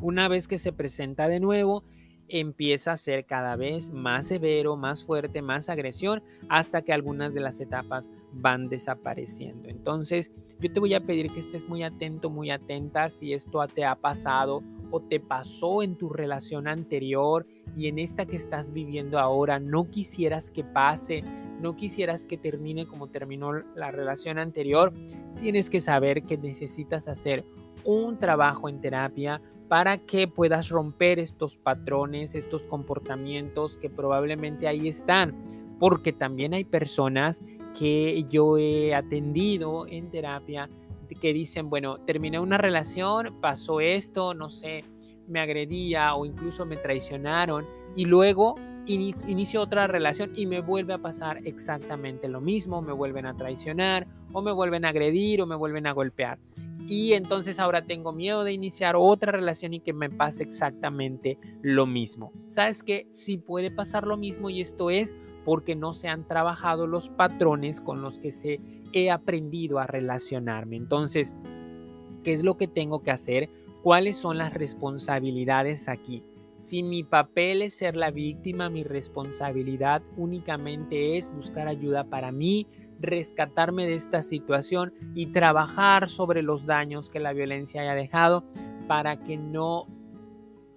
una 0.02 0.28
vez 0.28 0.48
que 0.48 0.60
se 0.60 0.74
presenta 0.74 1.28
de 1.28 1.40
nuevo, 1.40 1.84
empieza 2.30 2.92
a 2.92 2.98
ser 2.98 3.26
cada 3.26 3.56
vez 3.56 3.90
más 3.92 4.28
severo, 4.28 4.76
más 4.76 5.04
fuerte, 5.04 5.42
más 5.42 5.70
agresión, 5.70 6.24
hasta 6.50 6.82
que 6.82 6.94
algunas 6.94 7.34
de 7.34 7.40
las 7.40 7.60
etapas 7.60 8.10
van 8.34 8.68
desapareciendo. 8.68 9.70
Entonces, 9.70 10.32
yo 10.60 10.72
te 10.72 10.80
voy 10.80 10.94
a 10.94 11.06
pedir 11.06 11.32
que 11.32 11.40
estés 11.40 11.68
muy 11.68 11.84
atento, 11.84 12.30
muy 12.30 12.52
atenta 12.52 13.10
si 13.10 13.34
esto 13.34 13.66
te 13.68 13.86
ha 13.86 13.96
pasado 13.96 14.64
o 14.92 15.02
te 15.02 15.20
pasó 15.20 15.84
en 15.84 15.96
tu 15.96 16.10
relación 16.10 16.68
anterior 16.68 17.46
y 17.76 17.88
en 17.88 18.00
esta 18.00 18.26
que 18.26 18.36
estás 18.36 18.74
viviendo 18.74 19.20
ahora, 19.20 19.60
no 19.60 19.90
quisieras 19.90 20.52
que 20.52 20.64
pase, 20.64 21.24
no 21.62 21.76
quisieras 21.76 22.26
que 22.26 22.38
termine 22.38 22.88
como 22.88 23.08
terminó 23.08 23.54
la 23.76 23.92
relación 23.92 24.38
anterior, 24.40 24.94
tienes 25.40 25.70
que 25.70 25.82
saber 25.82 26.24
que 26.24 26.38
necesitas 26.38 27.08
hacer 27.08 27.46
un 27.84 28.18
trabajo 28.18 28.70
en 28.70 28.82
terapia 28.82 29.42
para 29.68 29.98
que 29.98 30.28
puedas 30.28 30.70
romper 30.70 31.20
estos 31.20 31.58
patrones, 31.58 32.36
estos 32.36 32.64
comportamientos 32.68 33.78
que 33.78 33.90
probablemente 33.90 34.68
ahí 34.68 34.88
están, 34.88 35.36
porque 35.80 36.14
también 36.14 36.54
hay 36.54 36.64
personas 36.64 37.44
que 37.78 38.26
yo 38.30 38.58
he 38.58 38.96
atendido 38.96 39.86
en 39.88 40.10
terapia 40.10 40.70
que 41.22 41.34
dicen, 41.34 41.70
bueno, 41.70 42.00
terminé 42.00 42.40
una 42.40 42.58
relación, 42.58 43.40
pasó 43.42 43.80
esto, 43.80 44.34
no 44.34 44.50
sé, 44.50 44.84
me 45.28 45.40
agredía 45.40 46.16
o 46.16 46.26
incluso 46.26 46.66
me 46.66 46.78
traicionaron 46.78 47.66
y 47.96 48.06
luego 48.06 48.56
inicio 48.88 49.62
otra 49.62 49.88
relación 49.88 50.32
y 50.36 50.46
me 50.46 50.62
vuelve 50.62 50.94
a 50.94 50.98
pasar 50.98 51.40
exactamente 51.46 52.30
lo 52.30 52.40
mismo, 52.40 52.82
me 52.82 52.94
vuelven 52.94 53.26
a 53.26 53.36
traicionar 53.36 54.08
o 54.32 54.42
me 54.42 54.52
vuelven 54.52 54.86
a 54.86 54.90
agredir 54.90 55.42
o 55.42 55.46
me 55.46 55.56
vuelven 55.56 55.88
a 55.88 55.92
golpear 55.92 56.40
y 56.88 57.14
entonces 57.14 57.60
ahora 57.60 57.86
tengo 57.86 58.14
miedo 58.14 58.44
de 58.44 58.54
iniciar 58.54 58.96
otra 58.96 59.32
relación 59.32 59.74
y 59.74 59.82
que 59.82 59.94
me 59.94 60.10
pase 60.10 60.44
exactamente 60.44 61.38
lo 61.62 61.86
mismo. 61.86 62.32
¿Sabes 62.50 62.82
que 62.82 63.08
Sí 63.12 63.38
puede 63.38 63.72
pasar 63.72 64.08
lo 64.08 64.18
mismo 64.18 64.50
y 64.50 64.62
esto 64.62 64.90
es 64.90 65.14
porque 65.44 65.76
no 65.76 65.94
se 65.94 66.08
han 66.08 66.28
trabajado 66.28 66.88
los 66.88 67.10
patrones 67.10 67.82
con 67.82 68.02
los 68.02 68.20
que 68.20 68.32
se 68.32 68.60
he 68.94 69.12
aprendido 69.12 69.80
a 69.80 69.88
relacionarme. 69.88 70.76
Entonces, 70.76 71.34
¿qué 72.24 72.34
es 72.34 72.44
lo 72.44 72.58
que 72.58 72.68
tengo 72.68 73.02
que 73.02 73.12
hacer? 73.12 73.50
¿Cuáles 73.84 74.18
son 74.18 74.38
las 74.38 74.54
responsabilidades 74.54 75.88
aquí? 75.88 76.24
Si 76.58 76.82
mi 76.84 77.04
papel 77.04 77.62
es 77.62 77.76
ser 77.76 77.96
la 77.96 78.12
víctima, 78.12 78.70
mi 78.70 78.84
responsabilidad 78.84 80.02
únicamente 80.18 81.18
es 81.18 81.32
buscar 81.32 81.68
ayuda 81.68 82.04
para 82.04 82.32
mí, 82.32 82.68
rescatarme 83.00 83.86
de 83.86 83.96
esta 83.96 84.22
situación 84.22 84.94
y 85.14 85.28
trabajar 85.28 86.10
sobre 86.10 86.42
los 86.42 86.66
daños 86.66 87.10
que 87.10 87.20
la 87.20 87.34
violencia 87.34 87.82
haya 87.82 87.96
dejado 87.96 88.44
para 88.88 89.24
que 89.24 89.38
no 89.38 89.88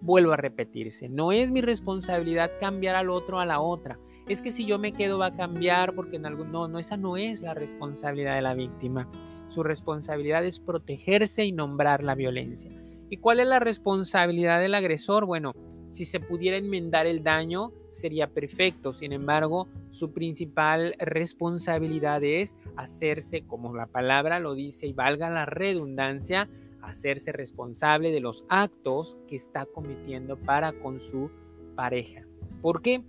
vuelva 0.00 0.34
a 0.34 0.38
repetirse. 0.38 1.08
No 1.08 1.32
es 1.32 1.50
mi 1.50 1.60
responsabilidad 1.60 2.50
cambiar 2.60 2.96
al 2.96 3.10
otro 3.10 3.38
a 3.40 3.46
la 3.46 3.60
otra. 3.60 3.98
Es 4.28 4.42
que 4.42 4.52
si 4.52 4.64
yo 4.64 4.78
me 4.78 4.92
quedo 4.92 5.18
va 5.18 5.26
a 5.26 5.36
cambiar 5.36 5.94
porque 5.94 6.16
en 6.16 6.26
algún 6.26 6.52
no, 6.52 6.68
no 6.68 6.78
esa 6.78 6.96
no 6.96 7.16
es 7.16 7.42
la 7.42 7.54
responsabilidad 7.54 8.36
de 8.36 8.42
la 8.42 8.54
víctima. 8.54 9.10
Su 9.48 9.62
responsabilidad 9.62 10.44
es 10.44 10.60
protegerse 10.60 11.44
y 11.44 11.52
nombrar 11.52 12.04
la 12.04 12.14
violencia. 12.14 12.70
¿Y 13.10 13.16
cuál 13.16 13.40
es 13.40 13.48
la 13.48 13.58
responsabilidad 13.58 14.60
del 14.60 14.76
agresor? 14.76 15.26
Bueno, 15.26 15.52
si 15.90 16.04
se 16.04 16.20
pudiera 16.20 16.56
enmendar 16.56 17.06
el 17.06 17.22
daño, 17.22 17.72
sería 17.90 18.28
perfecto. 18.28 18.92
Sin 18.92 19.12
embargo, 19.12 19.68
su 19.90 20.12
principal 20.12 20.94
responsabilidad 20.98 22.22
es 22.22 22.56
hacerse, 22.76 23.42
como 23.42 23.74
la 23.74 23.86
palabra 23.86 24.38
lo 24.38 24.54
dice 24.54 24.86
y 24.86 24.92
valga 24.92 25.30
la 25.30 25.46
redundancia, 25.46 26.48
hacerse 26.80 27.32
responsable 27.32 28.10
de 28.10 28.20
los 28.20 28.44
actos 28.48 29.16
que 29.28 29.36
está 29.36 29.66
cometiendo 29.66 30.36
para 30.36 30.72
con 30.72 31.00
su 31.00 31.30
pareja. 31.74 32.24
¿Por 32.62 32.82
qué? 32.82 33.02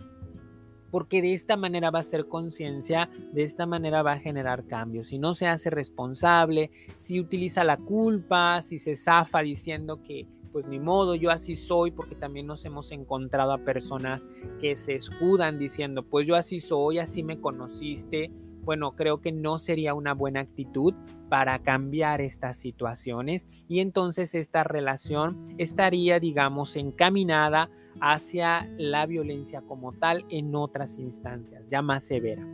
Porque 0.90 1.22
de 1.22 1.34
esta 1.34 1.56
manera 1.56 1.90
va 1.90 2.00
a 2.00 2.04
ser 2.04 2.28
conciencia, 2.28 3.10
de 3.32 3.44
esta 3.44 3.66
manera 3.66 4.02
va 4.02 4.14
a 4.14 4.20
generar 4.20 4.66
cambios. 4.66 5.08
Si 5.08 5.20
no 5.20 5.34
se 5.34 5.48
hace 5.48 5.70
responsable, 5.70 6.70
si 6.98 7.20
utiliza 7.20 7.64
la 7.64 7.78
culpa, 7.78 8.62
si 8.62 8.78
se 8.78 8.98
zafa 8.98 9.40
diciendo 9.40 10.04
que 10.04 10.28
pues 10.52 10.66
ni 10.68 10.80
modo, 10.80 11.16
yo 11.16 11.32
así 11.32 11.56
soy, 11.56 11.92
porque 11.92 12.16
también 12.16 12.48
nos 12.48 12.66
hemos 12.66 12.92
encontrado 12.92 13.54
a 13.54 13.60
personas 13.60 14.28
que 14.60 14.76
se 14.76 14.96
escudan 14.96 15.58
diciendo, 15.58 16.04
pues 16.04 16.28
yo 16.28 16.36
así 16.36 16.60
soy, 16.60 17.00
así 17.00 17.24
me 17.24 17.40
conociste. 17.40 18.32
Bueno, 18.64 18.96
creo 18.96 19.22
que 19.22 19.32
no 19.32 19.58
sería 19.58 19.94
una 19.96 20.14
buena 20.14 20.42
actitud 20.42 20.94
para 21.30 21.60
cambiar 21.60 22.22
estas 22.22 22.58
situaciones 22.58 23.48
y 23.68 23.80
entonces 23.80 24.36
esta 24.36 24.64
relación 24.64 25.56
estaría, 25.58 26.20
digamos, 26.20 26.76
encaminada 26.76 27.72
hacia 28.02 28.70
la 28.78 29.06
violencia 29.06 29.62
como 29.62 29.94
tal 29.94 30.26
en 30.30 30.56
otras 30.56 31.00
instancias, 31.00 31.68
ya 31.70 31.82
más 31.82 32.04
severa. 32.04 32.46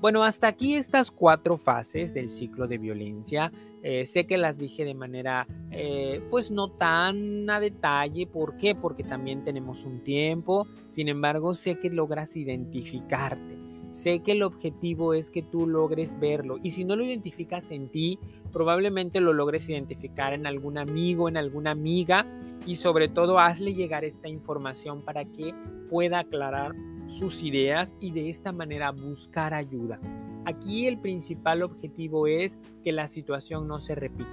Bueno, 0.00 0.24
hasta 0.24 0.48
aquí 0.48 0.76
estas 0.76 1.10
cuatro 1.10 1.58
fases 1.58 2.14
del 2.14 2.30
ciclo 2.30 2.66
de 2.66 2.78
violencia. 2.78 3.52
Eh, 3.82 4.06
sé 4.06 4.26
que 4.26 4.38
las 4.38 4.56
dije 4.56 4.86
de 4.86 4.94
manera, 4.94 5.46
eh, 5.70 6.22
pues 6.30 6.50
no 6.50 6.68
tan 6.68 7.48
a 7.50 7.60
detalle. 7.60 8.26
¿Por 8.26 8.56
qué? 8.56 8.74
Porque 8.74 9.04
también 9.04 9.44
tenemos 9.44 9.84
un 9.84 10.02
tiempo. 10.02 10.66
Sin 10.88 11.08
embargo, 11.08 11.54
sé 11.54 11.78
que 11.78 11.90
logras 11.90 12.34
identificarte. 12.34 13.58
Sé 13.90 14.20
que 14.20 14.32
el 14.32 14.42
objetivo 14.42 15.12
es 15.12 15.30
que 15.30 15.42
tú 15.42 15.66
logres 15.66 16.18
verlo. 16.18 16.58
Y 16.62 16.70
si 16.70 16.84
no 16.84 16.96
lo 16.96 17.04
identificas 17.04 17.70
en 17.70 17.90
ti, 17.90 18.18
probablemente 18.52 19.20
lo 19.20 19.34
logres 19.34 19.68
identificar 19.68 20.32
en 20.32 20.46
algún 20.46 20.78
amigo, 20.78 21.28
en 21.28 21.36
alguna 21.36 21.72
amiga. 21.72 22.24
Y 22.66 22.76
sobre 22.76 23.08
todo, 23.08 23.38
hazle 23.38 23.74
llegar 23.74 24.06
esta 24.06 24.28
información 24.28 25.02
para 25.02 25.26
que 25.26 25.54
pueda 25.90 26.20
aclarar 26.20 26.72
sus 27.10 27.42
ideas 27.42 27.96
y 28.00 28.12
de 28.12 28.30
esta 28.30 28.52
manera 28.52 28.92
buscar 28.92 29.52
ayuda. 29.52 30.00
Aquí 30.46 30.86
el 30.86 30.98
principal 30.98 31.62
objetivo 31.62 32.26
es 32.26 32.58
que 32.82 32.92
la 32.92 33.06
situación 33.06 33.66
no 33.66 33.80
se 33.80 33.94
repita. 33.94 34.30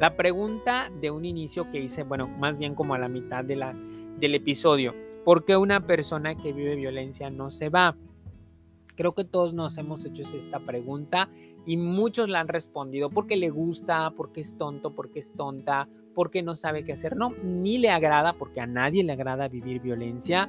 La 0.00 0.16
pregunta 0.16 0.92
de 1.00 1.10
un 1.10 1.24
inicio 1.24 1.70
que 1.70 1.80
hice, 1.80 2.04
bueno, 2.04 2.28
más 2.28 2.56
bien 2.56 2.74
como 2.74 2.94
a 2.94 2.98
la 2.98 3.08
mitad 3.08 3.44
del 3.44 4.34
episodio, 4.34 4.94
¿por 5.24 5.44
qué 5.44 5.56
una 5.56 5.86
persona 5.86 6.36
que 6.36 6.52
vive 6.52 6.76
violencia 6.76 7.30
no 7.30 7.50
se 7.50 7.70
va? 7.70 7.96
Creo 8.94 9.14
que 9.14 9.24
todos 9.24 9.54
nos 9.54 9.76
hemos 9.78 10.04
hecho 10.04 10.22
esta 10.22 10.60
pregunta 10.60 11.28
y 11.66 11.76
muchos 11.76 12.28
la 12.28 12.40
han 12.40 12.48
respondido 12.48 13.10
porque 13.10 13.36
le 13.36 13.50
gusta, 13.50 14.12
porque 14.16 14.40
es 14.40 14.56
tonto, 14.56 14.94
porque 14.94 15.18
es 15.20 15.32
tonta, 15.32 15.88
porque 16.14 16.42
no 16.42 16.54
sabe 16.54 16.84
qué 16.84 16.92
hacer. 16.92 17.16
No, 17.16 17.32
ni 17.42 17.78
le 17.78 17.90
agrada, 17.90 18.32
porque 18.32 18.60
a 18.60 18.66
nadie 18.66 19.02
le 19.04 19.12
agrada 19.12 19.48
vivir 19.48 19.80
violencia, 19.80 20.48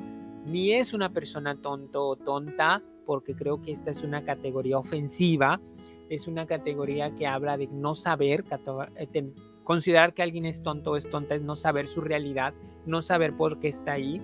ni 0.49 0.73
es 0.73 0.93
una 0.93 1.13
persona 1.13 1.55
tonto 1.55 2.07
o 2.07 2.15
tonta, 2.15 2.83
porque 3.05 3.35
creo 3.35 3.61
que 3.61 3.71
esta 3.71 3.91
es 3.91 4.03
una 4.03 4.23
categoría 4.23 4.77
ofensiva, 4.77 5.61
es 6.09 6.27
una 6.27 6.47
categoría 6.47 7.15
que 7.15 7.27
habla 7.27 7.57
de 7.57 7.67
no 7.67 7.95
saber, 7.95 8.43
eh, 8.95 9.33
considerar 9.63 10.13
que 10.13 10.23
alguien 10.23 10.45
es 10.45 10.63
tonto 10.63 10.91
o 10.91 10.95
es 10.97 11.09
tonta 11.09 11.35
es 11.35 11.43
no 11.43 11.55
saber 11.55 11.87
su 11.87 12.01
realidad, 12.01 12.53
no 12.85 13.01
saber 13.03 13.37
por 13.37 13.59
qué 13.59 13.67
está 13.67 13.93
ahí. 13.93 14.21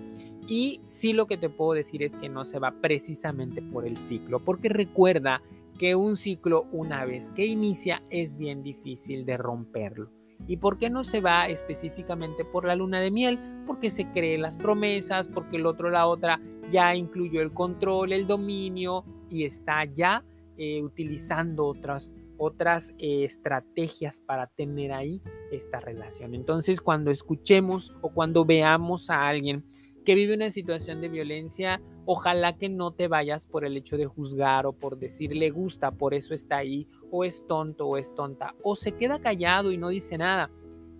Y 0.47 0.81
sí 0.85 1.13
lo 1.13 1.27
que 1.27 1.37
te 1.37 1.49
puedo 1.49 1.73
decir 1.73 2.03
es 2.03 2.15
que 2.15 2.29
no 2.29 2.45
se 2.45 2.59
va 2.59 2.71
precisamente 2.81 3.61
por 3.61 3.85
el 3.85 3.97
ciclo, 3.97 4.43
porque 4.43 4.69
recuerda 4.69 5.41
que 5.77 5.95
un 5.95 6.17
ciclo 6.17 6.65
una 6.71 7.05
vez 7.05 7.29
que 7.31 7.45
inicia 7.45 8.01
es 8.09 8.37
bien 8.37 8.63
difícil 8.63 9.25
de 9.25 9.37
romperlo. 9.37 10.09
¿Y 10.47 10.57
por 10.57 10.77
qué 10.77 10.89
no 10.89 11.03
se 11.03 11.21
va 11.21 11.47
específicamente 11.47 12.45
por 12.45 12.65
la 12.65 12.75
luna 12.75 12.99
de 12.99 13.11
miel? 13.11 13.39
Porque 13.65 13.89
se 13.89 14.11
creen 14.11 14.41
las 14.41 14.57
promesas, 14.57 15.27
porque 15.27 15.57
el 15.57 15.65
otro, 15.65 15.89
la 15.89 16.07
otra, 16.07 16.39
ya 16.71 16.95
incluyó 16.95 17.41
el 17.41 17.51
control, 17.51 18.13
el 18.13 18.27
dominio 18.27 19.03
y 19.29 19.43
está 19.43 19.85
ya 19.85 20.23
eh, 20.57 20.81
utilizando 20.83 21.65
otras, 21.65 22.11
otras 22.37 22.93
eh, 22.97 23.23
estrategias 23.23 24.19
para 24.19 24.47
tener 24.47 24.93
ahí 24.93 25.21
esta 25.51 25.79
relación. 25.79 26.35
Entonces, 26.35 26.79
cuando 26.79 27.11
escuchemos 27.11 27.95
o 28.01 28.09
cuando 28.09 28.45
veamos 28.45 29.09
a 29.09 29.27
alguien 29.27 29.65
que 30.05 30.15
vive 30.15 30.35
una 30.35 30.51
situación 30.51 31.01
de 31.01 31.09
violencia, 31.09 31.81
ojalá 32.05 32.57
que 32.57 32.69
no 32.69 32.91
te 32.91 33.07
vayas 33.07 33.47
por 33.47 33.65
el 33.65 33.75
hecho 33.75 33.97
de 33.97 34.05
juzgar 34.05 34.65
o 34.67 34.73
por 34.73 34.97
decir 34.97 35.35
le 35.35 35.49
gusta, 35.49 35.91
por 35.91 36.13
eso 36.13 36.33
está 36.33 36.57
ahí, 36.57 36.87
o 37.11 37.23
es 37.23 37.45
tonto 37.47 37.87
o 37.87 37.97
es 37.97 38.13
tonta, 38.13 38.55
o 38.63 38.75
se 38.75 38.93
queda 38.93 39.19
callado 39.19 39.71
y 39.71 39.77
no 39.77 39.89
dice 39.89 40.17
nada. 40.17 40.51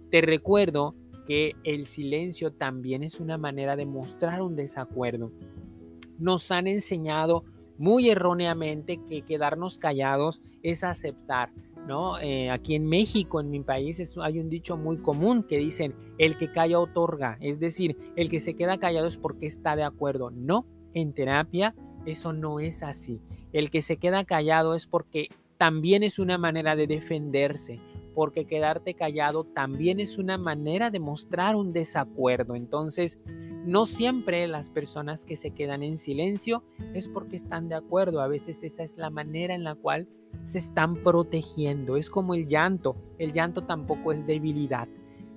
Te 0.09 0.21
recuerdo 0.21 0.95
que 1.27 1.55
el 1.63 1.85
silencio 1.85 2.51
también 2.51 3.03
es 3.03 3.19
una 3.19 3.37
manera 3.37 3.75
de 3.75 3.85
mostrar 3.85 4.41
un 4.41 4.55
desacuerdo. 4.55 5.31
Nos 6.17 6.51
han 6.51 6.67
enseñado 6.67 7.43
muy 7.77 8.09
erróneamente 8.09 9.01
que 9.07 9.21
quedarnos 9.21 9.77
callados 9.77 10.41
es 10.63 10.83
aceptar. 10.83 11.51
¿No? 11.87 12.19
Eh, 12.19 12.49
aquí 12.49 12.75
en 12.75 12.87
México, 12.87 13.39
en 13.39 13.49
mi 13.49 13.61
país, 13.61 14.01
hay 14.21 14.39
un 14.39 14.49
dicho 14.49 14.77
muy 14.77 14.97
común 14.97 15.43
que 15.43 15.57
dicen, 15.57 15.95
el 16.17 16.37
que 16.37 16.51
calla 16.51 16.79
otorga, 16.79 17.37
es 17.41 17.59
decir, 17.59 17.97
el 18.15 18.29
que 18.29 18.39
se 18.39 18.55
queda 18.55 18.77
callado 18.77 19.07
es 19.07 19.17
porque 19.17 19.45
está 19.45 19.75
de 19.75 19.83
acuerdo. 19.83 20.31
No, 20.31 20.65
en 20.93 21.13
terapia 21.13 21.75
eso 22.05 22.33
no 22.33 22.59
es 22.59 22.83
así. 22.83 23.21
El 23.51 23.69
que 23.69 23.81
se 23.81 23.97
queda 23.97 24.25
callado 24.25 24.75
es 24.75 24.87
porque 24.87 25.29
también 25.57 26.03
es 26.03 26.19
una 26.19 26.37
manera 26.37 26.75
de 26.75 26.87
defenderse, 26.87 27.79
porque 28.15 28.45
quedarte 28.45 28.95
callado 28.95 29.43
también 29.43 29.99
es 29.99 30.17
una 30.17 30.37
manera 30.37 30.89
de 30.89 30.99
mostrar 30.99 31.55
un 31.55 31.73
desacuerdo. 31.73 32.55
Entonces, 32.55 33.19
no 33.65 33.85
siempre 33.85 34.47
las 34.47 34.69
personas 34.69 35.25
que 35.25 35.35
se 35.35 35.51
quedan 35.51 35.83
en 35.83 35.97
silencio 35.97 36.63
es 36.93 37.09
porque 37.09 37.35
están 37.35 37.67
de 37.67 37.75
acuerdo, 37.75 38.21
a 38.21 38.27
veces 38.27 38.63
esa 38.63 38.83
es 38.83 38.97
la 38.97 39.09
manera 39.09 39.53
en 39.53 39.63
la 39.63 39.75
cual 39.75 40.07
se 40.43 40.59
están 40.59 40.95
protegiendo. 41.03 41.97
Es 41.97 42.09
como 42.09 42.33
el 42.33 42.47
llanto. 42.47 42.95
El 43.17 43.33
llanto 43.33 43.63
tampoco 43.63 44.11
es 44.11 44.25
debilidad. 44.25 44.87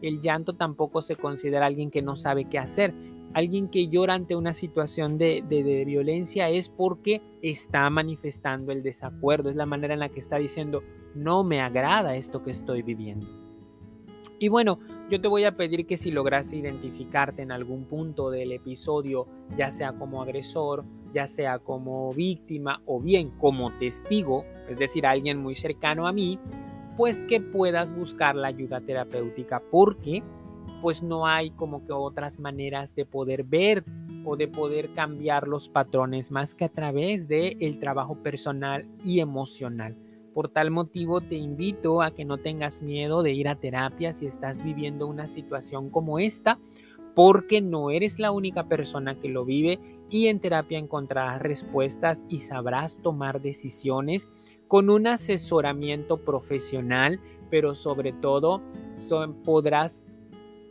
El 0.01 0.21
llanto 0.21 0.55
tampoco 0.55 1.03
se 1.03 1.17
considera 1.17 1.67
alguien 1.67 1.91
que 1.91 2.03
no 2.03 2.17
sabe 2.17 2.45
qué 2.45 2.59
hacer. 2.59 2.95
Alguien 3.39 3.69
que 3.69 3.87
llora 3.87 4.15
ante 4.15 4.35
una 4.35 4.53
situación 4.53 5.17
de, 5.17 5.45
violencia 5.87 6.51
es 6.51 6.69
porque 6.69 7.23
está 7.41 7.89
manifestando 7.89 8.73
el 8.73 8.83
desacuerdo. 8.83 9.49
Es 9.49 9.55
la 9.55 9.65
manera 9.65 9.95
en 9.95 10.01
la 10.01 10.09
que 10.09 10.19
está 10.19 10.39
diciendo, 10.39 10.83
no 11.15 11.45
me 11.45 11.61
agrada 11.61 12.17
esto 12.17 12.43
que 12.43 12.51
estoy 12.51 12.83
viviendo. 12.83 13.29
Y 14.41 14.49
bueno, 14.49 14.81
yo 15.09 15.21
te 15.21 15.29
voy 15.29 15.45
a 15.45 15.55
pedir 15.55 15.87
que 15.87 15.97
si 15.97 16.11
logras 16.11 16.53
identificarte 16.53 17.43
en 17.43 17.53
algún 17.53 17.85
punto 17.85 18.29
del 18.29 18.51
episodio, 18.51 19.29
ya 19.57 19.71
sea 19.71 19.93
como 19.93 20.21
agresor 20.21 20.85
ya 21.15 21.29
sea 21.29 21.61
como 21.61 22.13
víctima 22.13 22.83
o 22.87 23.01
bien 23.01 23.31
como 23.31 23.71
testigo, 23.79 24.45
es 24.69 24.79
decir, 24.79 25.07
alguien 25.07 25.39
muy 25.39 25.55
cercano 25.55 26.09
a 26.09 26.13
mí, 26.13 26.41
pues 26.99 27.23
que 27.23 27.41
puedas 27.41 27.97
buscar 27.97 28.35
la 28.35 28.49
ayuda 28.49 28.81
terapéutica 28.81 29.63
porque 29.71 30.23
pues 30.81 31.03
no 31.03 31.27
hay 31.27 31.51
como 31.51 31.85
que 31.85 31.93
otras 31.93 32.39
maneras 32.39 32.95
de 32.95 33.05
poder 33.05 33.45
ver 33.45 33.85
o 34.25 34.37
de 34.37 34.49
poder 34.49 34.93
cambiar 34.95 35.49
los 35.49 35.69
patrones 35.69 36.31
más 36.31 36.55
que 36.55 36.65
a 36.65 36.69
través 36.69 37.29
de 37.29 37.57
el 37.61 37.79
trabajo 37.79 38.17
personal 38.17 38.87
y 39.05 39.21
emocional. 39.21 39.97
Por 40.35 40.49
tal 40.49 40.71
motivo 40.71 41.21
te 41.21 41.35
invito 41.35 42.03
a 42.03 42.13
que 42.13 42.25
no 42.25 42.39
tengas 42.39 42.83
miedo 42.83 43.23
de 43.23 43.33
ir 43.33 43.49
a 43.49 43.57
terapia 43.57 44.13
si 44.13 44.27
estás 44.27 44.63
viviendo 44.63 45.07
una 45.07 45.27
situación 45.27 45.91
como 45.91 46.19
esta, 46.19 46.59
porque 47.15 47.61
no 47.61 47.91
eres 47.91 48.21
la 48.21 48.31
única 48.31 48.69
persona 48.69 49.19
que 49.19 49.29
lo 49.29 49.45
vive 49.45 49.81
y 50.09 50.29
en 50.29 50.39
terapia 50.39 50.79
encontrarás 50.79 51.43
respuestas 51.43 52.23
y 52.29 52.39
sabrás 52.39 52.99
tomar 53.03 53.41
decisiones 53.41 54.29
con 54.69 54.91
un 54.91 55.09
asesoramiento 55.09 56.19
profesional, 56.19 57.19
pero 57.51 57.75
sobre 57.75 58.13
todo 58.13 58.63
podrás 59.45 60.05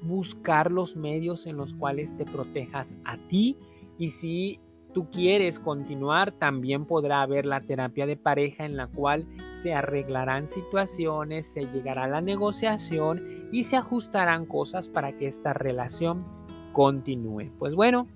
buscar 0.01 0.71
los 0.71 0.95
medios 0.95 1.47
en 1.47 1.57
los 1.57 1.73
cuales 1.73 2.15
te 2.17 2.25
protejas 2.25 2.95
a 3.05 3.17
ti 3.27 3.57
y 3.97 4.09
si 4.09 4.59
tú 4.93 5.09
quieres 5.11 5.59
continuar, 5.59 6.31
también 6.31 6.85
podrá 6.85 7.21
haber 7.21 7.45
la 7.45 7.61
terapia 7.61 8.05
de 8.05 8.17
pareja 8.17 8.65
en 8.65 8.77
la 8.77 8.87
cual 8.87 9.27
se 9.51 9.73
arreglarán 9.73 10.47
situaciones, 10.47 11.45
se 11.45 11.65
llegará 11.65 12.05
a 12.05 12.07
la 12.07 12.21
negociación 12.21 13.49
y 13.51 13.63
se 13.63 13.75
ajustarán 13.75 14.45
cosas 14.45 14.89
para 14.89 15.17
que 15.17 15.27
esta 15.27 15.53
relación 15.53 16.25
continúe. 16.73 17.51
Pues 17.59 17.75
bueno, 17.75 18.07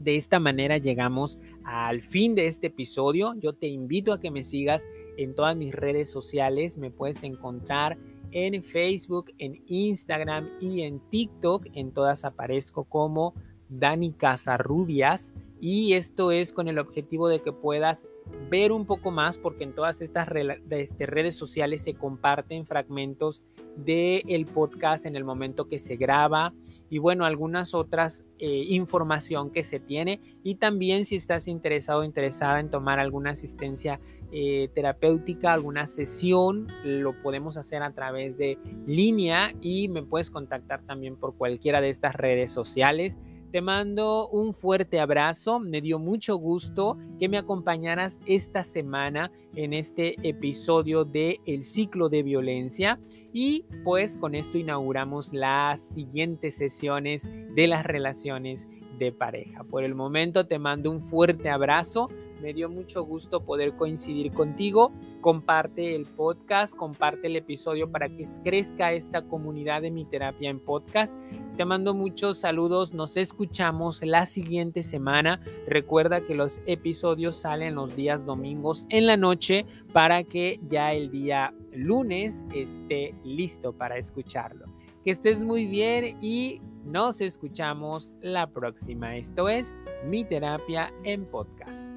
de 0.00 0.16
esta 0.16 0.40
manera 0.40 0.78
llegamos 0.78 1.38
al 1.64 2.02
fin 2.02 2.34
de 2.34 2.46
este 2.46 2.68
episodio. 2.68 3.34
Yo 3.38 3.52
te 3.52 3.68
invito 3.68 4.12
a 4.12 4.18
que 4.20 4.30
me 4.30 4.42
sigas 4.42 4.86
en 5.16 5.34
todas 5.34 5.56
mis 5.56 5.74
redes 5.74 6.10
sociales. 6.10 6.78
Me 6.78 6.90
puedes 6.90 7.22
encontrar 7.22 7.98
en 8.32 8.62
Facebook, 8.62 9.32
en 9.38 9.62
Instagram 9.66 10.48
y 10.60 10.82
en 10.82 11.00
TikTok. 11.10 11.66
En 11.74 11.92
todas 11.92 12.24
aparezco 12.24 12.84
como 12.84 13.34
Dani 13.68 14.12
Casarrubias. 14.12 15.34
Y 15.60 15.92
esto 15.92 16.32
es 16.32 16.52
con 16.52 16.68
el 16.68 16.78
objetivo 16.78 17.28
de 17.28 17.40
que 17.40 17.52
puedas 17.52 18.08
ver 18.48 18.72
un 18.72 18.86
poco 18.86 19.10
más, 19.10 19.38
porque 19.38 19.64
en 19.64 19.74
todas 19.74 20.00
estas 20.00 20.28
este, 20.70 21.06
redes 21.06 21.36
sociales 21.36 21.82
se 21.82 21.94
comparten 21.94 22.66
fragmentos 22.66 23.42
del 23.76 24.22
el 24.28 24.46
podcast 24.46 25.06
en 25.06 25.16
el 25.16 25.24
momento 25.24 25.68
que 25.68 25.78
se 25.78 25.96
graba 25.96 26.52
y 26.88 26.98
bueno, 26.98 27.24
algunas 27.24 27.72
otras 27.74 28.24
eh, 28.38 28.64
información 28.68 29.50
que 29.50 29.62
se 29.62 29.78
tiene 29.78 30.20
y 30.42 30.56
también 30.56 31.06
si 31.06 31.16
estás 31.16 31.46
interesado 31.46 32.00
o 32.00 32.04
interesada 32.04 32.58
en 32.58 32.68
tomar 32.68 32.98
alguna 32.98 33.30
asistencia 33.30 34.00
eh, 34.32 34.68
terapéutica, 34.74 35.52
alguna 35.52 35.86
sesión, 35.86 36.66
lo 36.84 37.20
podemos 37.22 37.56
hacer 37.56 37.82
a 37.82 37.92
través 37.92 38.36
de 38.36 38.58
línea 38.86 39.52
y 39.60 39.88
me 39.88 40.02
puedes 40.02 40.30
contactar 40.30 40.82
también 40.82 41.16
por 41.16 41.34
cualquiera 41.34 41.80
de 41.80 41.90
estas 41.90 42.14
redes 42.14 42.52
sociales. 42.52 43.18
Te 43.50 43.60
mando 43.60 44.28
un 44.28 44.54
fuerte 44.54 45.00
abrazo, 45.00 45.58
me 45.58 45.80
dio 45.80 45.98
mucho 45.98 46.36
gusto 46.36 46.96
que 47.18 47.28
me 47.28 47.36
acompañaras 47.36 48.20
esta 48.24 48.62
semana 48.62 49.32
en 49.56 49.72
este 49.72 50.14
episodio 50.22 51.04
de 51.04 51.40
El 51.46 51.64
ciclo 51.64 52.08
de 52.08 52.22
violencia 52.22 53.00
y 53.32 53.64
pues 53.82 54.16
con 54.16 54.36
esto 54.36 54.56
inauguramos 54.56 55.32
las 55.32 55.80
siguientes 55.80 56.58
sesiones 56.58 57.28
de 57.56 57.66
las 57.66 57.84
relaciones 57.84 58.68
de 58.98 59.12
pareja. 59.12 59.64
Por 59.64 59.84
el 59.84 59.94
momento 59.94 60.46
te 60.46 60.58
mando 60.58 60.90
un 60.90 61.00
fuerte 61.00 61.48
abrazo, 61.48 62.08
me 62.40 62.54
dio 62.54 62.68
mucho 62.70 63.04
gusto 63.04 63.44
poder 63.44 63.74
coincidir 63.76 64.32
contigo. 64.32 64.92
Comparte 65.20 65.94
el 65.94 66.06
podcast, 66.06 66.74
comparte 66.74 67.26
el 67.26 67.36
episodio 67.36 67.90
para 67.90 68.08
que 68.08 68.26
crezca 68.42 68.92
esta 68.92 69.22
comunidad 69.22 69.82
de 69.82 69.90
mi 69.90 70.04
terapia 70.06 70.48
en 70.48 70.58
podcast. 70.58 71.14
Te 71.56 71.64
mando 71.64 71.92
muchos 71.92 72.38
saludos, 72.38 72.94
nos 72.94 73.16
escuchamos 73.18 74.02
la 74.02 74.24
siguiente 74.24 74.82
semana. 74.82 75.40
Recuerda 75.66 76.22
que 76.22 76.34
los 76.34 76.60
episodios 76.66 77.36
salen 77.36 77.74
los 77.74 77.94
días 77.94 78.24
domingos 78.24 78.86
en 78.88 79.06
la 79.06 79.18
noche 79.18 79.66
para 79.92 80.24
que 80.24 80.58
ya 80.66 80.94
el 80.94 81.10
día 81.10 81.52
lunes 81.72 82.44
esté 82.54 83.14
listo 83.22 83.72
para 83.72 83.98
escucharlo. 83.98 84.64
Que 85.04 85.10
estés 85.10 85.40
muy 85.40 85.66
bien 85.66 86.18
y 86.20 86.60
nos 86.84 87.20
escuchamos 87.20 88.12
la 88.20 88.46
próxima. 88.48 89.16
Esto 89.16 89.48
es 89.48 89.72
Mi 90.04 90.24
Terapia 90.24 90.92
en 91.04 91.24
Podcast. 91.24 91.89